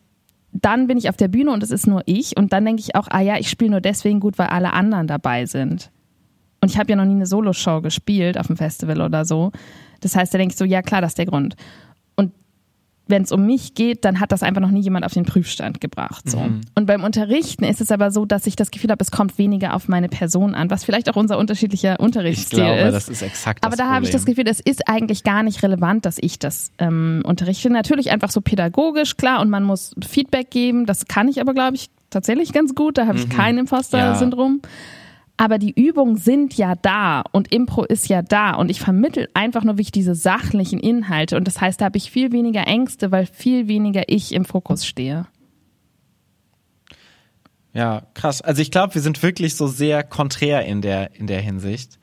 [0.54, 2.38] dann bin ich auf der Bühne und es ist nur ich.
[2.38, 5.08] Und dann denke ich auch, ah ja, ich spiele nur deswegen gut, weil alle anderen
[5.08, 5.92] dabei sind.
[6.62, 9.52] Und ich habe ja noch nie eine Soloshow gespielt auf dem Festival oder so.
[10.02, 11.56] Das heißt, da denke ich so, ja klar, das ist der Grund.
[13.12, 15.80] Wenn es um mich geht, dann hat das einfach noch nie jemand auf den Prüfstand
[15.80, 16.28] gebracht.
[16.30, 16.40] So.
[16.40, 16.62] Mhm.
[16.74, 19.76] Und beim Unterrichten ist es aber so, dass ich das Gefühl habe, es kommt weniger
[19.76, 22.94] auf meine Person an, was vielleicht auch unser unterschiedlicher Ich Unterrichtsstil glaube, ist.
[22.94, 24.26] das ist exakt Aber das da habe ich das.
[24.26, 27.70] Gefühl, es ist eigentlich gar nicht relevant, dass ich das ähm, unterrichte.
[27.70, 30.86] Natürlich einfach so pädagogisch, klar, und man muss Feedback geben.
[30.86, 32.98] Das kann ich aber, glaube ich, tatsächlich ganz gut.
[32.98, 34.62] Da habe ich kein Imposter-Syndrom.
[35.42, 39.64] Aber die Übungen sind ja da und Impro ist ja da und ich vermittel einfach
[39.64, 43.26] nur wirklich diese sachlichen Inhalte und das heißt, da habe ich viel weniger Ängste, weil
[43.26, 45.26] viel weniger ich im Fokus stehe.
[47.74, 48.44] Ja, krass.
[48.44, 51.98] Also ich glaube, wir sind wirklich so sehr konträr in der, in der Hinsicht.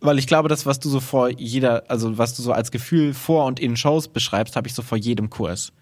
[0.00, 3.12] Weil ich glaube, das, was du so vor jeder, also was du so als Gefühl
[3.12, 5.74] vor und in Shows beschreibst, habe ich so vor jedem Kurs.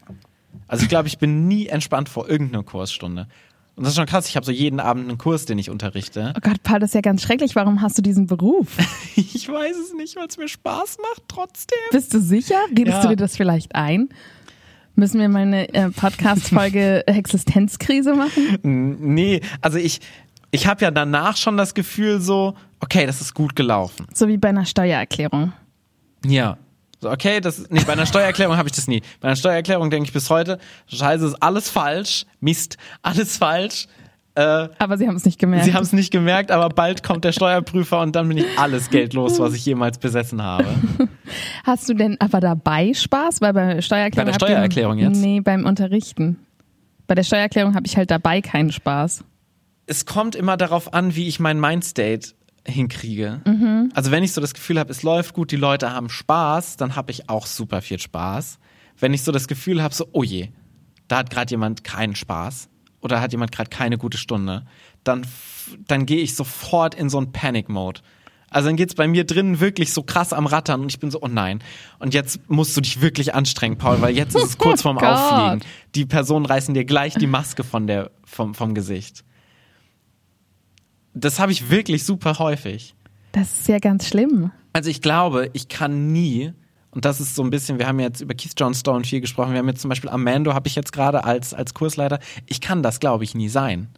[0.66, 3.28] Also ich glaube, ich bin nie entspannt vor irgendeiner Kursstunde.
[3.78, 6.34] Und das ist schon krass, ich habe so jeden Abend einen Kurs, den ich unterrichte.
[6.36, 7.54] Oh Gott, Paul, das ist ja ganz schrecklich.
[7.54, 8.66] Warum hast du diesen Beruf?
[9.16, 11.78] Ich weiß es nicht, weil es mir Spaß macht trotzdem.
[11.92, 12.56] Bist du sicher?
[12.76, 13.02] Redest Ja.
[13.02, 14.08] du dir das vielleicht ein?
[14.96, 18.58] Müssen wir mal eine äh, Podcast-Folge Existenzkrise machen?
[18.62, 20.00] Nee, also ich,
[20.50, 24.06] ich habe ja danach schon das Gefühl so, okay, das ist gut gelaufen.
[24.12, 25.52] So wie bei einer Steuererklärung.
[26.26, 26.58] Ja.
[27.00, 29.02] So, okay, das ist, nee, bei einer Steuererklärung habe ich das nie.
[29.20, 30.58] Bei einer Steuererklärung denke ich bis heute,
[30.88, 33.86] scheiße, ist alles falsch, Mist, alles falsch.
[34.34, 35.64] Äh, Aber sie haben es nicht gemerkt.
[35.64, 38.90] Sie haben es nicht gemerkt, aber bald kommt der Steuerprüfer und dann bin ich alles
[38.90, 40.66] Geld los, was ich jemals besessen habe.
[41.64, 43.40] Hast du denn aber dabei Spaß?
[43.40, 44.32] Weil bei Steuererklärung.
[44.32, 45.20] Bei der Steuererklärung jetzt?
[45.20, 46.38] Nee, beim Unterrichten.
[47.06, 49.24] Bei der Steuererklärung habe ich halt dabei keinen Spaß.
[49.86, 52.34] Es kommt immer darauf an, wie ich mein Mindstate
[52.70, 53.40] hinkriege.
[53.94, 56.96] Also wenn ich so das Gefühl habe, es läuft gut, die Leute haben Spaß, dann
[56.96, 58.58] habe ich auch super viel Spaß.
[58.98, 60.48] Wenn ich so das Gefühl habe, so, oh je,
[61.08, 62.68] da hat gerade jemand keinen Spaß
[63.00, 64.66] oder hat jemand gerade keine gute Stunde,
[65.04, 65.26] dann,
[65.86, 68.00] dann gehe ich sofort in so einen Panic-Mode.
[68.50, 71.20] Also dann geht's bei mir drinnen wirklich so krass am Rattern und ich bin so,
[71.20, 71.62] oh nein.
[71.98, 75.04] Und jetzt musst du dich wirklich anstrengen, Paul, weil jetzt ist es kurz vorm Oh.
[75.04, 75.60] Auffliegen.
[75.94, 79.22] Die Personen reißen dir gleich die Maske von der, vom, vom Gesicht.
[81.20, 82.94] Das habe ich wirklich super häufig.
[83.32, 84.50] Das ist ja ganz schlimm.
[84.72, 86.52] Also ich glaube, ich kann nie,
[86.90, 89.52] und das ist so ein bisschen, wir haben jetzt über Keith John Stone viel gesprochen,
[89.52, 92.82] wir haben jetzt zum Beispiel Amando, habe ich jetzt gerade als, als Kursleiter, ich kann
[92.82, 93.88] das, glaube ich, nie sein.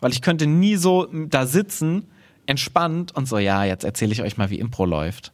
[0.00, 2.08] Weil ich könnte nie so da sitzen,
[2.46, 5.32] entspannt und so, ja, jetzt erzähle ich euch mal, wie Impro läuft.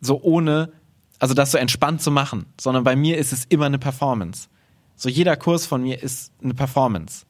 [0.00, 0.72] So ohne,
[1.18, 4.48] also das so entspannt zu machen, sondern bei mir ist es immer eine Performance.
[4.94, 7.26] So jeder Kurs von mir ist eine Performance.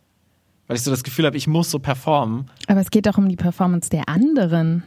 [0.69, 2.49] Weil ich so das Gefühl habe, ich muss so performen.
[2.69, 4.85] Aber es geht doch um die Performance der anderen.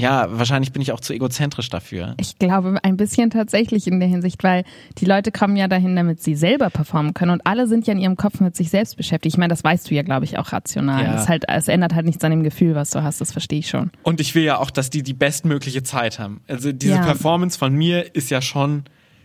[0.00, 2.14] Ja, wahrscheinlich bin ich auch zu egozentrisch dafür.
[2.20, 4.62] Ich glaube ein bisschen tatsächlich in der Hinsicht, weil
[4.98, 7.98] die Leute kommen ja dahin, damit sie selber performen können und alle sind ja in
[7.98, 9.34] ihrem Kopf mit sich selbst beschäftigt.
[9.34, 11.02] Ich meine, das weißt du ja, glaube ich, auch rational.
[11.02, 11.20] Ja.
[11.20, 13.68] Es, halt, es ändert halt nichts an dem Gefühl, was du hast, das verstehe ich
[13.68, 13.90] schon.
[14.04, 16.42] Und ich will ja auch, dass die die bestmögliche Zeit haben.
[16.46, 17.02] Also diese Ja.
[17.02, 18.84] Performance von mir ist ja schon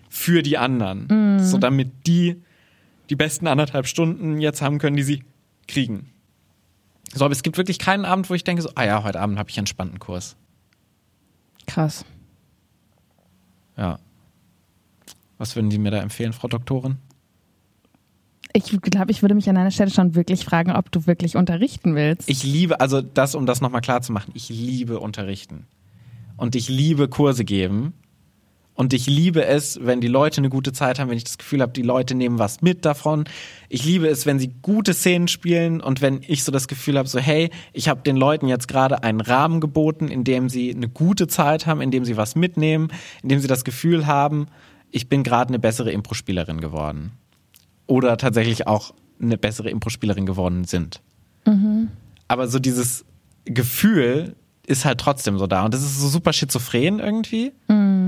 [0.10, 1.38] für die anderen.
[1.40, 2.42] So damit die
[3.12, 5.24] die besten anderthalb Stunden jetzt haben können, die sie
[5.68, 6.10] kriegen.
[7.14, 9.38] So, aber es gibt wirklich keinen Abend, wo ich denke so, ah ja, heute Abend
[9.38, 10.36] habe ich einen entspannten Kurs.
[11.68, 12.06] Krass.
[13.78, 14.00] Ja.
[15.38, 16.98] Was würden Sie mir da empfehlen, Frau Doktorin?
[18.54, 21.96] Ich glaube, ich würde mich an deiner Stelle schon wirklich fragen, ob du wirklich unterrichten
[21.96, 22.30] willst.
[22.30, 25.66] Ich liebe, also das, um das nochmal klar zu machen, ich liebe unterrichten.
[26.38, 27.94] Und ich liebe Kurse geben.
[28.76, 31.62] Und ich liebe es, wenn die Leute eine gute Zeit haben, wenn ich das Gefühl
[31.62, 33.26] habe, die Leute nehmen was mit davon.
[33.70, 37.08] Ich liebe es, wenn sie gute Szenen spielen und wenn ich so das Gefühl habe,
[37.08, 40.90] so hey, ich habe den Leuten jetzt gerade einen Rahmen geboten, in dem sie eine
[40.90, 44.48] gute Zeit haben, in dem sie was mitnehmen, in dem sie das Gefühl haben,
[44.90, 47.12] ich bin gerade eine bessere Impro-Spielerin geworden.
[47.86, 51.02] Oder tatsächlich auch eine bessere Impro-Spielerin geworden sind.
[51.46, 51.90] Mhm.
[52.28, 53.06] Aber so dieses
[53.46, 55.66] Gefühl ist halt trotzdem so da.
[55.66, 57.52] Und das ist so super schizophren irgendwie.
[57.68, 58.03] Mhm.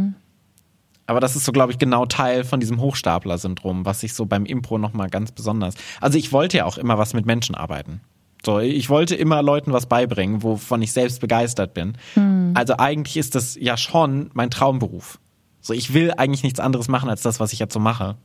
[1.07, 4.45] Aber das ist so, glaube ich, genau Teil von diesem Hochstapler-Syndrom, was ich so beim
[4.45, 5.75] Impro nochmal ganz besonders.
[6.01, 8.01] Also ich wollte ja auch immer was mit Menschen arbeiten.
[8.43, 11.97] So, ich wollte immer Leuten was beibringen, wovon ich selbst begeistert bin.
[12.15, 12.51] Mhm.
[12.53, 15.19] Also eigentlich ist das ja schon mein Traumberuf.
[15.61, 18.17] So, ich will eigentlich nichts anderes machen als das, was ich jetzt so mache.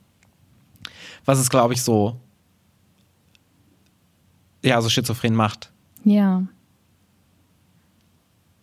[1.24, 2.20] Was es, glaube ich, so,
[4.62, 5.72] ja, so schizophren macht.
[6.04, 6.42] Ja.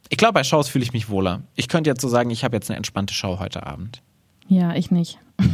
[0.10, 1.42] Ich glaube, bei Shows fühle ich mich wohler.
[1.56, 4.02] Ich könnte jetzt so sagen, ich habe jetzt eine entspannte Show heute Abend.
[4.48, 5.20] Ja, ich nicht.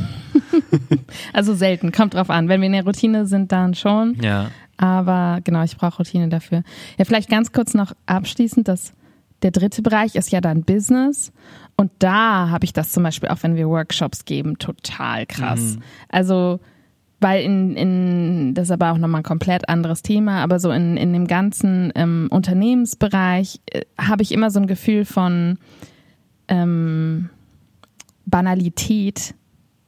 [1.33, 2.47] also selten, kommt drauf an.
[2.47, 4.15] Wenn wir in der Routine sind, dann schon.
[4.21, 4.51] Ja.
[4.77, 6.63] Aber genau, ich brauche Routine dafür.
[6.97, 8.93] Ja, vielleicht ganz kurz noch abschließend, dass
[9.41, 11.31] der dritte Bereich ist ja dann Business.
[11.75, 15.75] Und da habe ich das zum Beispiel auch, wenn wir Workshops geben, total krass.
[15.75, 15.81] Mhm.
[16.09, 16.59] Also
[17.23, 20.97] weil in, in das ist aber auch nochmal ein komplett anderes Thema, aber so in,
[20.97, 25.57] in dem ganzen ähm, Unternehmensbereich äh, habe ich immer so ein Gefühl von
[26.49, 27.29] ähm,
[28.25, 29.35] Banalität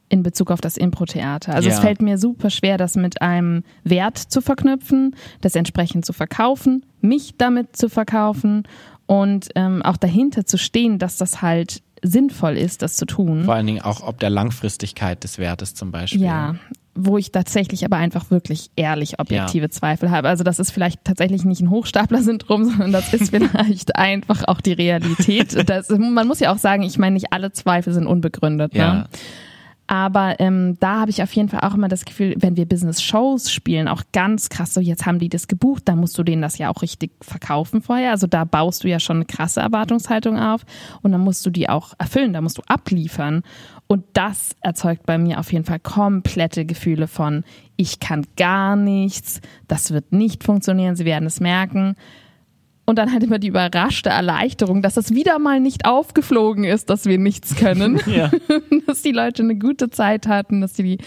[0.08, 1.54] in Bezug auf das Impro-Theater.
[1.54, 1.74] Also ja.
[1.74, 6.84] es fällt mir super schwer, das mit einem Wert zu verknüpfen, das entsprechend zu verkaufen,
[7.00, 8.64] mich damit zu verkaufen
[9.06, 13.44] und ähm, auch dahinter zu stehen, dass das halt sinnvoll ist, das zu tun.
[13.44, 16.22] Vor allen Dingen auch ob der Langfristigkeit des Wertes zum Beispiel.
[16.22, 16.56] Ja,
[16.96, 19.70] wo ich tatsächlich aber einfach wirklich ehrlich objektive ja.
[19.70, 20.28] Zweifel habe.
[20.28, 24.72] Also das ist vielleicht tatsächlich nicht ein Hochstapler-Syndrom, sondern das ist vielleicht einfach auch die
[24.72, 25.56] Realität.
[25.66, 28.74] Das, man muss ja auch sagen, ich meine, nicht alle Zweifel sind unbegründet.
[28.74, 29.08] Ne?
[29.88, 33.52] Aber ähm, da habe ich auf jeden Fall auch immer das Gefühl, wenn wir Business-Shows
[33.52, 36.58] spielen, auch ganz krass, so jetzt haben die das gebucht, da musst du denen das
[36.58, 38.10] ja auch richtig verkaufen vorher.
[38.10, 40.62] Also da baust du ja schon eine krasse Erwartungshaltung auf
[41.02, 43.42] und dann musst du die auch erfüllen, da musst du abliefern.
[43.86, 47.44] Und das erzeugt bei mir auf jeden Fall komplette Gefühle von,
[47.76, 51.94] ich kann gar nichts, das wird nicht funktionieren, sie werden es merken.
[52.88, 57.04] Und dann halt immer die überraschte Erleichterung, dass es wieder mal nicht aufgeflogen ist, dass
[57.04, 58.00] wir nichts können.
[58.06, 58.30] Ja.
[58.86, 60.98] dass die Leute eine gute Zeit hatten, dass die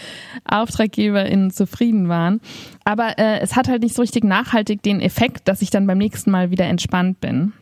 [0.44, 2.40] AuftraggeberInnen zufrieden waren.
[2.84, 5.98] Aber äh, es hat halt nicht so richtig nachhaltig den Effekt, dass ich dann beim
[5.98, 7.54] nächsten Mal wieder entspannt bin.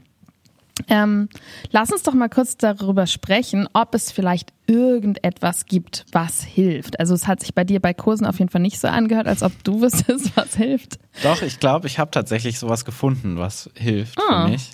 [0.89, 1.29] Ähm,
[1.71, 6.99] lass uns doch mal kurz darüber sprechen, ob es vielleicht irgendetwas gibt, was hilft.
[7.01, 9.43] Also es hat sich bei dir bei Kursen auf jeden Fall nicht so angehört, als
[9.43, 10.99] ob du wüsstest, was hilft.
[11.23, 14.45] Doch, ich glaube, ich habe tatsächlich sowas gefunden, was hilft ah.
[14.45, 14.71] für mich.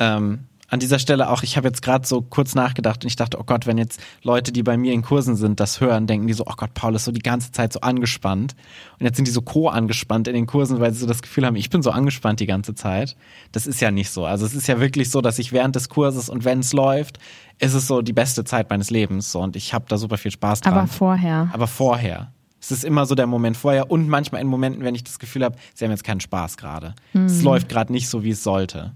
[0.00, 0.40] Ähm,
[0.74, 3.44] an dieser Stelle auch, ich habe jetzt gerade so kurz nachgedacht und ich dachte, oh
[3.44, 6.44] Gott, wenn jetzt Leute, die bei mir in Kursen sind, das hören, denken die so,
[6.48, 8.56] oh Gott, Paul ist so die ganze Zeit so angespannt.
[8.98, 11.54] Und jetzt sind die so co-angespannt in den Kursen, weil sie so das Gefühl haben,
[11.54, 13.16] ich bin so angespannt die ganze Zeit.
[13.52, 14.26] Das ist ja nicht so.
[14.26, 17.20] Also es ist ja wirklich so, dass ich während des Kurses und wenn es läuft,
[17.60, 19.30] ist es so die beste Zeit meines Lebens.
[19.30, 20.74] So, und ich habe da super viel Spaß dran.
[20.74, 21.50] Aber vorher.
[21.52, 22.32] Aber vorher.
[22.60, 25.44] Es ist immer so der Moment vorher und manchmal in Momenten, wenn ich das Gefühl
[25.44, 26.94] habe, sie haben jetzt keinen Spaß gerade.
[27.12, 27.26] Mhm.
[27.26, 28.92] Es läuft gerade nicht so, wie es sollte.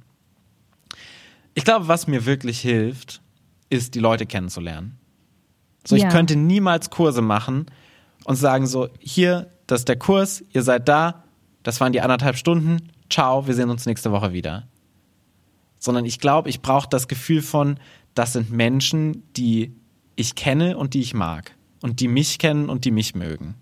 [1.58, 3.20] Ich glaube, was mir wirklich hilft,
[3.68, 4.96] ist, die Leute kennenzulernen.
[5.84, 6.08] So, ich ja.
[6.08, 7.66] könnte niemals Kurse machen
[8.22, 11.24] und sagen so, hier, das ist der Kurs, ihr seid da,
[11.64, 14.68] das waren die anderthalb Stunden, ciao, wir sehen uns nächste Woche wieder.
[15.80, 17.80] Sondern ich glaube, ich brauche das Gefühl von,
[18.14, 19.74] das sind Menschen, die
[20.14, 21.56] ich kenne und die ich mag.
[21.82, 23.56] Und die mich kennen und die mich mögen.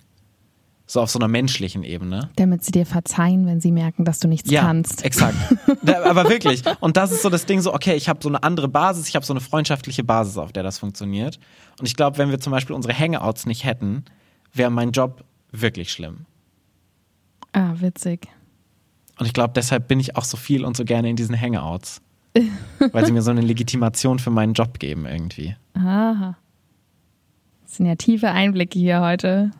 [0.88, 2.30] So auf so einer menschlichen Ebene.
[2.36, 5.04] Damit sie dir verzeihen, wenn sie merken, dass du nichts ja, kannst.
[5.04, 5.36] Exakt.
[5.84, 6.62] Aber wirklich.
[6.78, 9.16] Und das ist so das Ding, so, okay, ich habe so eine andere Basis, ich
[9.16, 11.40] habe so eine freundschaftliche Basis, auf der das funktioniert.
[11.80, 14.04] Und ich glaube, wenn wir zum Beispiel unsere Hangouts nicht hätten,
[14.52, 16.26] wäre mein Job wirklich schlimm.
[17.52, 18.28] Ah, witzig.
[19.18, 22.00] Und ich glaube, deshalb bin ich auch so viel und so gerne in diesen Hangouts.
[22.92, 25.56] weil sie mir so eine Legitimation für meinen Job geben irgendwie.
[25.74, 26.36] Aha.
[27.62, 29.50] Das sind ja tiefe Einblicke hier heute.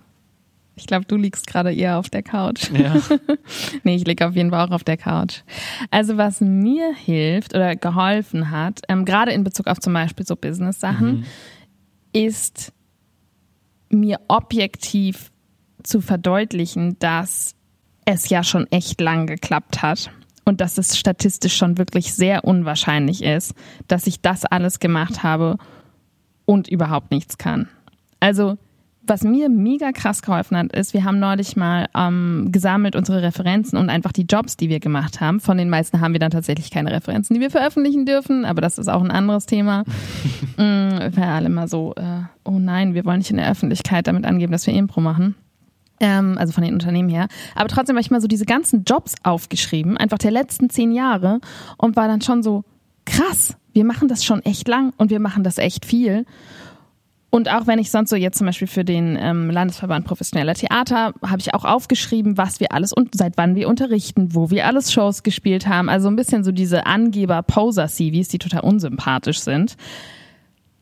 [0.78, 2.70] Ich glaube, du liegst gerade eher auf der Couch.
[2.70, 3.00] Ja.
[3.82, 5.40] nee, ich liege auf jeden Fall auch auf der Couch.
[5.90, 10.36] Also was mir hilft oder geholfen hat, ähm, gerade in Bezug auf zum Beispiel so
[10.36, 11.24] Business-Sachen, mhm.
[12.12, 12.72] ist
[13.88, 15.32] mir objektiv
[15.82, 17.54] zu verdeutlichen, dass
[18.04, 20.10] es ja schon echt lang geklappt hat
[20.44, 23.54] und dass es statistisch schon wirklich sehr unwahrscheinlich ist,
[23.88, 25.56] dass ich das alles gemacht habe
[26.44, 27.68] und überhaupt nichts kann.
[28.20, 28.58] Also
[29.06, 33.78] was mir mega krass geholfen hat, ist, wir haben neulich mal ähm, gesammelt unsere Referenzen
[33.78, 35.40] und einfach die Jobs, die wir gemacht haben.
[35.40, 38.78] Von den meisten haben wir dann tatsächlich keine Referenzen, die wir veröffentlichen dürfen, aber das
[38.78, 39.84] ist auch ein anderes Thema.
[40.56, 44.24] mm, weil alle immer so, äh, oh nein, wir wollen nicht in der Öffentlichkeit damit
[44.24, 45.34] angeben, dass wir Impro machen.
[45.98, 47.28] Ähm, also von den Unternehmen her.
[47.54, 51.40] Aber trotzdem habe ich mal so diese ganzen Jobs aufgeschrieben, einfach der letzten zehn Jahre
[51.78, 52.64] und war dann schon so,
[53.06, 56.26] krass, wir machen das schon echt lang und wir machen das echt viel.
[57.30, 61.12] Und auch wenn ich sonst so jetzt zum Beispiel für den ähm, Landesverband Professioneller Theater
[61.22, 64.92] habe ich auch aufgeschrieben, was wir alles und seit wann wir unterrichten, wo wir alles
[64.92, 65.88] Shows gespielt haben.
[65.88, 69.76] Also ein bisschen so diese Angeber-Poser-CVs, die total unsympathisch sind.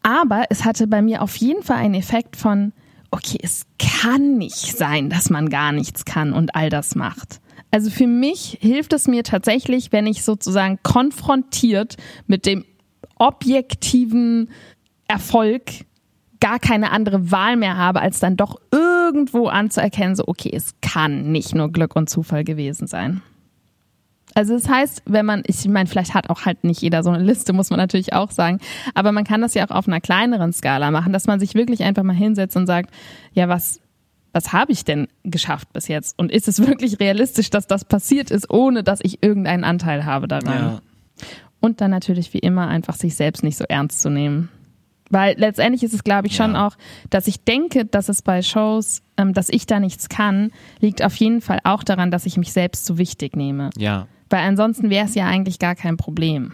[0.02, 2.72] Aber es hatte bei mir auf jeden Fall einen Effekt von,
[3.10, 7.40] okay, es kann nicht sein, dass man gar nichts kann und all das macht.
[7.70, 12.64] Also für mich hilft es mir tatsächlich, wenn ich sozusagen konfrontiert mit dem
[13.16, 14.50] objektiven
[15.08, 15.62] Erfolg
[16.44, 21.32] gar keine andere Wahl mehr habe, als dann doch irgendwo anzuerkennen, so, okay, es kann
[21.32, 23.22] nicht nur Glück und Zufall gewesen sein.
[24.34, 27.24] Also das heißt, wenn man, ich meine, vielleicht hat auch halt nicht jeder so eine
[27.24, 28.58] Liste, muss man natürlich auch sagen,
[28.92, 31.82] aber man kann das ja auch auf einer kleineren Skala machen, dass man sich wirklich
[31.82, 32.90] einfach mal hinsetzt und sagt,
[33.32, 33.80] ja, was,
[34.34, 36.18] was habe ich denn geschafft bis jetzt?
[36.18, 40.28] Und ist es wirklich realistisch, dass das passiert ist, ohne dass ich irgendeinen Anteil habe
[40.28, 40.58] daran?
[40.58, 40.80] Ja.
[41.60, 44.50] Und dann natürlich wie immer einfach sich selbst nicht so ernst zu nehmen.
[45.10, 46.66] Weil letztendlich ist es, glaube ich, schon ja.
[46.66, 46.76] auch,
[47.10, 51.14] dass ich denke, dass es bei Shows, ähm, dass ich da nichts kann, liegt auf
[51.16, 53.70] jeden Fall auch daran, dass ich mich selbst so wichtig nehme.
[53.76, 54.06] Ja.
[54.30, 56.52] Weil ansonsten wäre es ja eigentlich gar kein Problem.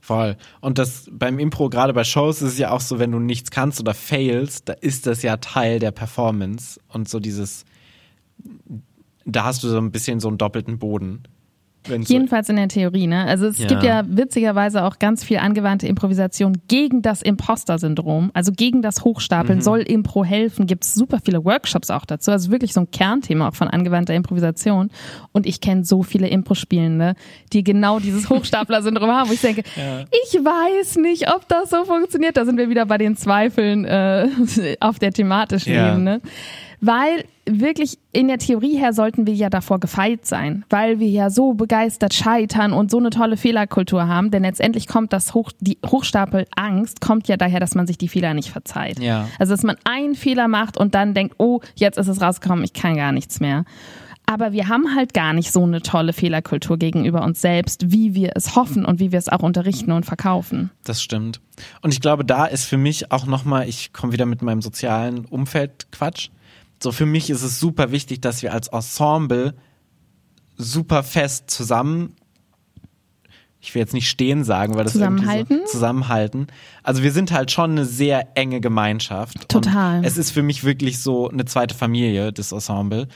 [0.00, 0.36] Voll.
[0.62, 3.50] Und das beim Impro, gerade bei Shows, ist es ja auch so, wenn du nichts
[3.50, 6.80] kannst oder failst, da ist das ja Teil der Performance.
[6.88, 7.66] Und so dieses,
[9.26, 11.24] da hast du so ein bisschen so einen doppelten Boden.
[11.88, 13.24] Jedenfalls in der Theorie, ne?
[13.24, 13.66] Also es ja.
[13.66, 19.58] gibt ja witzigerweise auch ganz viel angewandte Improvisation gegen das Imposter-Syndrom, also gegen das Hochstapeln.
[19.58, 19.62] Mhm.
[19.62, 20.66] Soll Impro helfen?
[20.66, 22.30] Gibt es super viele Workshops auch dazu.
[22.30, 24.90] Also wirklich so ein Kernthema auch von angewandter Improvisation.
[25.32, 27.14] Und ich kenne so viele Impro-Spielende,
[27.52, 30.00] die genau dieses Hochstapler-Syndrom haben, wo ich denke, ja.
[30.24, 32.36] ich weiß nicht, ob das so funktioniert.
[32.36, 34.28] Da sind wir wieder bei den Zweifeln äh,
[34.80, 35.92] auf der thematischen ja.
[35.92, 36.20] Ebene
[36.80, 41.30] weil wirklich in der Theorie her sollten wir ja davor gefeit sein, weil wir ja
[41.30, 45.78] so begeistert scheitern und so eine tolle Fehlerkultur haben, denn letztendlich kommt das Hoch, die
[45.86, 48.98] Hochstapel Angst kommt ja daher, dass man sich die Fehler nicht verzeiht.
[49.00, 49.28] Ja.
[49.38, 52.72] Also dass man einen Fehler macht und dann denkt, oh, jetzt ist es rausgekommen, ich
[52.72, 53.64] kann gar nichts mehr.
[54.30, 58.32] Aber wir haben halt gar nicht so eine tolle Fehlerkultur gegenüber uns selbst, wie wir
[58.34, 60.70] es hoffen und wie wir es auch unterrichten und verkaufen.
[60.84, 61.40] Das stimmt.
[61.80, 65.24] Und ich glaube, da ist für mich auch nochmal, ich komme wieder mit meinem sozialen
[65.24, 66.28] Umfeld Quatsch
[66.82, 69.54] so für mich ist es super wichtig, dass wir als Ensemble
[70.56, 72.14] super fest zusammen
[73.60, 75.60] ich will jetzt nicht stehen sagen, weil das zusammenhalten.
[75.66, 76.46] So, zusammenhalten.
[76.82, 79.48] Also wir sind halt schon eine sehr enge Gemeinschaft.
[79.48, 79.98] Total.
[79.98, 83.08] Und es ist für mich wirklich so eine zweite Familie, das Ensemble.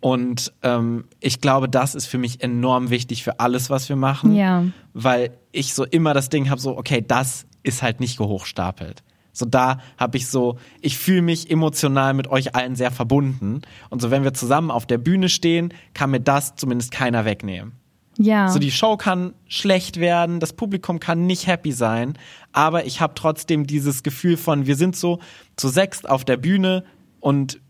[0.00, 4.34] Und ähm, ich glaube, das ist für mich enorm wichtig für alles, was wir machen.
[4.34, 4.64] Ja.
[4.92, 9.02] Weil ich so immer das Ding habe, so, okay, das ist halt nicht gehochstapelt.
[9.38, 13.62] So da habe ich so, ich fühle mich emotional mit euch allen sehr verbunden.
[13.90, 17.72] Und so wenn wir zusammen auf der Bühne stehen, kann mir das zumindest keiner wegnehmen.
[18.18, 18.48] Ja.
[18.48, 22.18] So die Show kann schlecht werden, das Publikum kann nicht happy sein,
[22.52, 25.20] aber ich habe trotzdem dieses Gefühl von, wir sind so
[25.54, 26.84] zu sechst auf der Bühne
[27.20, 27.60] und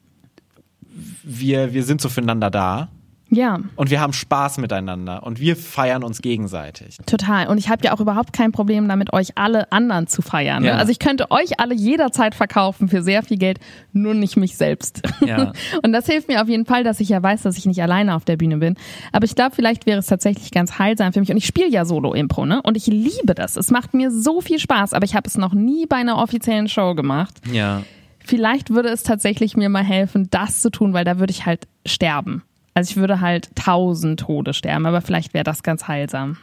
[1.22, 2.88] wir, wir sind so füreinander da.
[3.30, 3.60] Ja.
[3.76, 6.96] Und wir haben Spaß miteinander und wir feiern uns gegenseitig.
[7.06, 7.48] Total.
[7.48, 10.62] Und ich habe ja auch überhaupt kein Problem damit, euch alle anderen zu feiern.
[10.62, 10.68] Ne?
[10.68, 10.76] Ja.
[10.76, 13.58] Also ich könnte euch alle jederzeit verkaufen für sehr viel Geld,
[13.92, 15.02] nur nicht mich selbst.
[15.20, 15.52] Ja.
[15.82, 18.14] Und das hilft mir auf jeden Fall, dass ich ja weiß, dass ich nicht alleine
[18.14, 18.76] auf der Bühne bin.
[19.12, 21.30] Aber ich glaube, vielleicht wäre es tatsächlich ganz heilsam für mich.
[21.30, 22.62] Und ich spiele ja Solo-Impro, ne?
[22.62, 23.56] Und ich liebe das.
[23.56, 26.68] Es macht mir so viel Spaß, aber ich habe es noch nie bei einer offiziellen
[26.68, 27.34] Show gemacht.
[27.52, 27.82] Ja.
[28.24, 31.66] Vielleicht würde es tatsächlich mir mal helfen, das zu tun, weil da würde ich halt
[31.86, 32.42] sterben.
[32.78, 36.36] Also ich würde halt tausend Tode sterben, aber vielleicht wäre das ganz heilsam.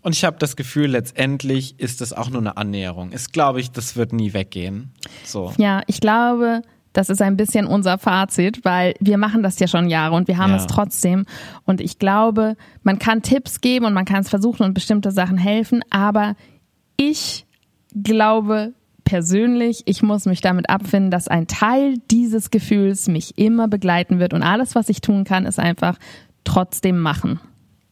[0.00, 3.12] Und ich habe das Gefühl, letztendlich ist das auch nur eine Annäherung.
[3.12, 4.94] Ist, glaube ich, das wird nie weggehen.
[5.24, 5.52] So.
[5.58, 6.62] Ja, ich glaube,
[6.94, 10.38] das ist ein bisschen unser Fazit, weil wir machen das ja schon Jahre und wir
[10.38, 10.56] haben ja.
[10.56, 11.26] es trotzdem.
[11.66, 15.36] Und ich glaube, man kann Tipps geben und man kann es versuchen und bestimmte Sachen
[15.36, 16.34] helfen, aber
[16.96, 17.44] ich
[17.94, 18.72] glaube,
[19.08, 24.34] persönlich, ich muss mich damit abfinden, dass ein Teil dieses Gefühls mich immer begleiten wird
[24.34, 25.96] und alles, was ich tun kann, ist einfach
[26.44, 27.40] trotzdem machen.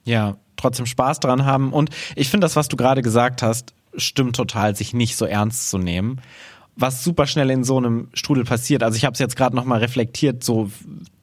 [0.04, 4.36] Ja, trotzdem Spaß dran haben und ich finde das, was du gerade gesagt hast, stimmt
[4.36, 6.20] total, sich nicht so ernst zu nehmen.
[6.78, 8.82] Was super schnell in so einem Strudel passiert.
[8.82, 10.70] Also ich habe es jetzt gerade nochmal reflektiert, so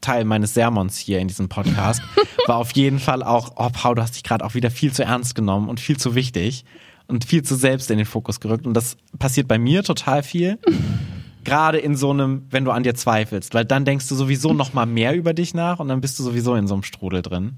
[0.02, 2.02] Teil meines Sermons hier in diesem Podcast,
[2.48, 5.04] war auf jeden Fall auch, oh Paul, du hast dich gerade auch wieder viel zu
[5.04, 6.66] ernst genommen und viel zu wichtig
[7.14, 8.66] und viel zu selbst in den Fokus gerückt.
[8.66, 10.60] Und das passiert bei mir total viel.
[11.44, 14.74] Gerade in so einem, wenn du an dir zweifelst, weil dann denkst du sowieso noch
[14.74, 17.56] mal mehr über dich nach und dann bist du sowieso in so einem Strudel drin.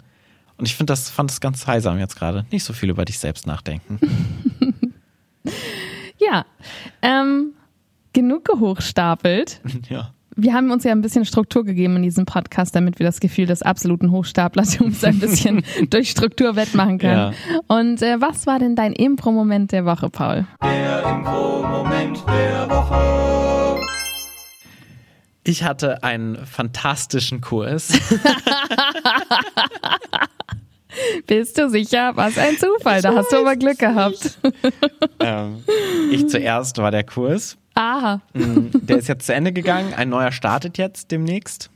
[0.58, 2.45] Und ich finde das, fand das ganz heilsam jetzt gerade.
[2.51, 3.99] Nicht so viel über dich selbst nachdenken.
[6.18, 6.45] Ja,
[7.01, 7.53] ähm,
[8.14, 9.62] genug gehochstapelt.
[9.89, 10.14] ja.
[10.38, 13.45] Wir haben uns ja ein bisschen Struktur gegeben in diesem Podcast, damit wir das Gefühl
[13.45, 17.33] des absoluten Hochstaplertums ein bisschen durch Struktur wettmachen können.
[17.33, 17.63] Ja.
[17.67, 20.45] Und äh, was war denn dein Impro-Moment der Woche, Paul?
[20.61, 23.79] Der Impro-Moment der Woche.
[25.45, 27.93] Ich hatte einen fantastischen Kurs.
[31.27, 32.11] Bist du sicher?
[32.15, 33.01] Was ein Zufall.
[33.01, 34.38] Da hast du aber Glück gehabt.
[35.19, 35.63] ähm,
[36.11, 37.57] ich zuerst war der Kurs.
[38.34, 39.93] Mm, Der ist jetzt zu Ende gegangen.
[39.93, 41.69] Ein neuer startet jetzt demnächst.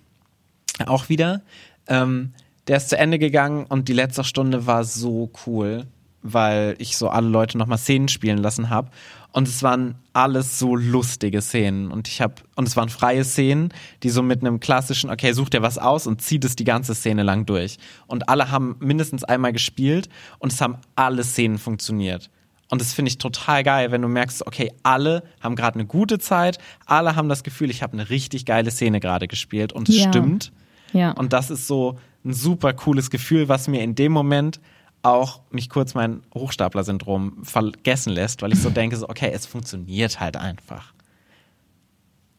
[0.86, 1.42] Auch wieder.
[1.88, 2.34] Ähm,
[2.68, 5.88] der ist zu Ende gegangen und die letzte Stunde war so cool,
[6.22, 8.90] weil ich so alle Leute nochmal Szenen spielen lassen habe.
[9.32, 11.92] Und es waren alles so lustige Szenen.
[11.92, 15.50] Und ich habe, und es waren freie Szenen, die so mit einem klassischen, okay, such
[15.50, 17.78] dir was aus und zieh das die ganze Szene lang durch.
[18.08, 22.30] Und alle haben mindestens einmal gespielt und es haben alle Szenen funktioniert.
[22.72, 26.20] Und das finde ich total geil, wenn du merkst, okay, alle haben gerade eine gute
[26.20, 29.98] Zeit, alle haben das Gefühl, ich habe eine richtig geile Szene gerade gespielt und es
[29.98, 30.10] Ja.
[30.10, 30.52] stimmt.
[30.94, 31.12] Ja.
[31.12, 34.60] Und das ist so ein super cooles Gefühl, was mir in dem Moment
[35.02, 40.20] auch mich kurz mein Hochstapler-Syndrom vergessen lässt, weil ich so denke, so, okay, es funktioniert
[40.20, 40.94] halt einfach.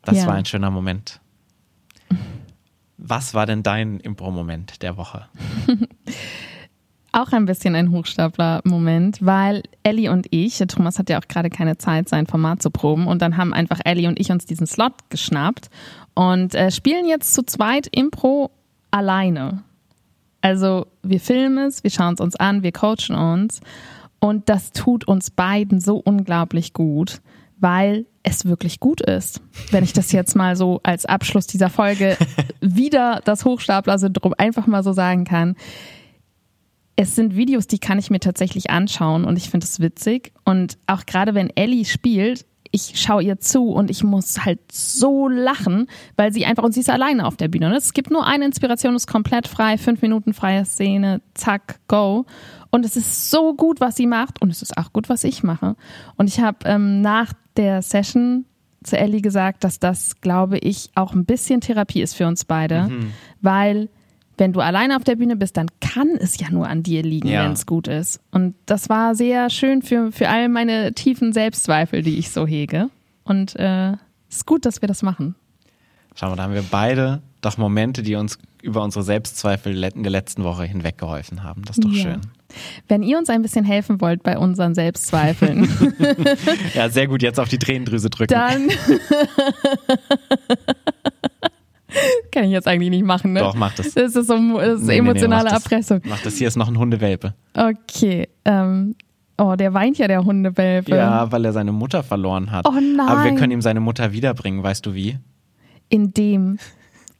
[0.02, 0.26] Das Ja.
[0.26, 1.20] war ein schöner Moment.
[2.98, 5.26] Was war denn dein Impro-Moment der Woche?
[7.12, 11.76] Auch ein bisschen ein Hochstapler-Moment, weil Ellie und ich, Thomas hat ja auch gerade keine
[11.76, 14.92] Zeit, sein Format zu proben, und dann haben einfach Ellie und ich uns diesen Slot
[15.08, 15.70] geschnappt
[16.14, 18.50] und äh, spielen jetzt zu zweit Impro
[18.92, 19.64] alleine.
[20.40, 23.60] Also wir filmen es, wir schauen es uns an, wir coachen uns
[24.20, 27.20] und das tut uns beiden so unglaublich gut,
[27.58, 29.40] weil es wirklich gut ist.
[29.70, 32.16] Wenn ich das jetzt mal so als Abschluss dieser Folge
[32.60, 35.56] wieder das Hochstapler-Syndrom einfach mal so sagen kann
[36.96, 40.32] es sind Videos, die kann ich mir tatsächlich anschauen und ich finde es witzig.
[40.44, 45.28] Und auch gerade wenn Ellie spielt, ich schaue ihr zu und ich muss halt so
[45.28, 45.86] lachen,
[46.16, 47.68] weil sie einfach, und sie ist alleine auf der Bühne.
[47.68, 47.76] ne?
[47.76, 52.26] Es gibt nur eine Inspiration, ist komplett frei, fünf Minuten freie Szene, zack, go.
[52.70, 55.42] Und es ist so gut, was sie macht und es ist auch gut, was ich
[55.42, 55.74] mache.
[56.16, 58.44] Und ich habe ähm, nach der Session
[58.84, 62.88] zu Ellie gesagt, dass das, glaube ich, auch ein bisschen Therapie ist für uns beide,
[63.40, 63.88] weil
[64.40, 67.28] wenn du alleine auf der Bühne bist, dann kann es ja nur an dir liegen,
[67.28, 67.44] Ja.
[67.44, 68.20] wenn es gut ist.
[68.32, 72.88] Und das war sehr schön für, für all meine tiefen Selbstzweifel, die ich so hege.
[73.22, 73.92] Und äh,
[74.28, 75.36] es ist gut, dass wir das machen.
[76.16, 80.12] Schau mal, da haben wir beide doch Momente, die uns über unsere Selbstzweifel in der
[80.12, 81.62] letzten Woche hinweg geholfen haben.
[81.64, 82.02] Das ist doch Ja.
[82.02, 82.20] schön.
[82.88, 85.66] Wenn ihr uns ein bisschen helfen wollt bei unseren Selbstzweifeln,
[86.74, 88.34] Ja, sehr gut, jetzt auf die Tränendrüse drücken.
[88.34, 88.68] dann
[92.32, 93.40] kann ich jetzt eigentlich nicht machen, ne?
[93.40, 93.94] Doch, mach das.
[93.94, 95.62] Das ist, so, das ist Nee, nee, nee, emotionale mach das.
[95.64, 96.00] Erpressung.
[96.04, 97.34] Mach das, hier ist noch ein Hundewelpe.
[97.54, 98.28] Okay.
[98.44, 98.94] Ähm,
[99.38, 100.96] oh, der weint ja, der Hundewelpe.
[100.96, 102.66] Ja, weil er seine Mutter verloren hat.
[102.68, 103.00] Oh nein.
[103.00, 105.18] Aber wir können ihm seine Mutter wiederbringen, weißt du wie?
[105.92, 106.58] indem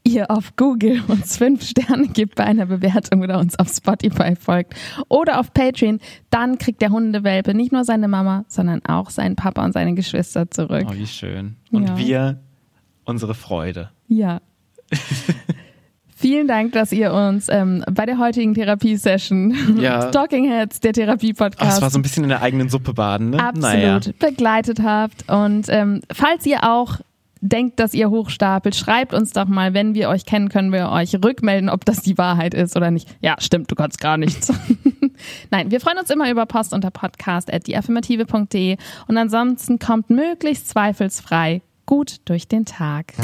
[0.05, 4.75] ihr auf Google uns fünf Sterne gibt bei einer Bewertung oder uns auf Spotify folgt
[5.09, 5.99] oder auf Patreon,
[6.31, 10.51] dann kriegt der Hundewelpe nicht nur seine Mama, sondern auch seinen Papa und seine Geschwister
[10.51, 10.87] zurück.
[10.89, 11.57] Oh, wie schön.
[11.73, 11.99] Und Ja.
[11.99, 12.41] wir
[13.05, 13.91] unsere Freude.
[14.07, 14.41] Ja.
[16.17, 20.05] Vielen Dank, dass ihr uns ähm, bei der heutigen Therapiesession Ja.
[20.11, 23.39] Talking Heads, der Therapie-Podcast, war so ein bisschen in der eigenen Suppe baden, ne?
[23.43, 24.01] absolut Naja.
[24.19, 25.27] begleitet habt.
[25.31, 26.99] Und ähm, falls ihr auch
[27.41, 31.15] denkt, dass ihr hochstapelt, schreibt uns doch mal, wenn wir euch kennen, können wir euch
[31.15, 33.09] rückmelden, ob das die Wahrheit ist oder nicht.
[33.23, 34.53] Ja, stimmt, du kannst gar nichts.
[35.51, 38.77] Nein, wir freuen uns immer über Post unter podcast at dieaffirmative.de
[39.09, 43.15] und ansonsten kommt möglichst zweifelsfrei gut durch den Tag.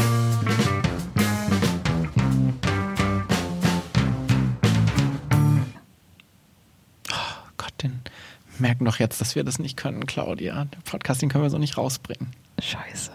[8.60, 10.64] Merken doch jetzt, dass wir das nicht können, Claudia.
[10.64, 12.28] Den Podcast, den können wir so nicht rausbringen.
[12.60, 13.10] Scheiße.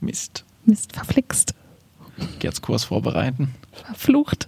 [0.00, 0.44] Mist.
[0.64, 1.54] Mist, verflixt,
[2.42, 3.54] jetzt Kurs vorbereiten.
[3.72, 4.46] verflucht.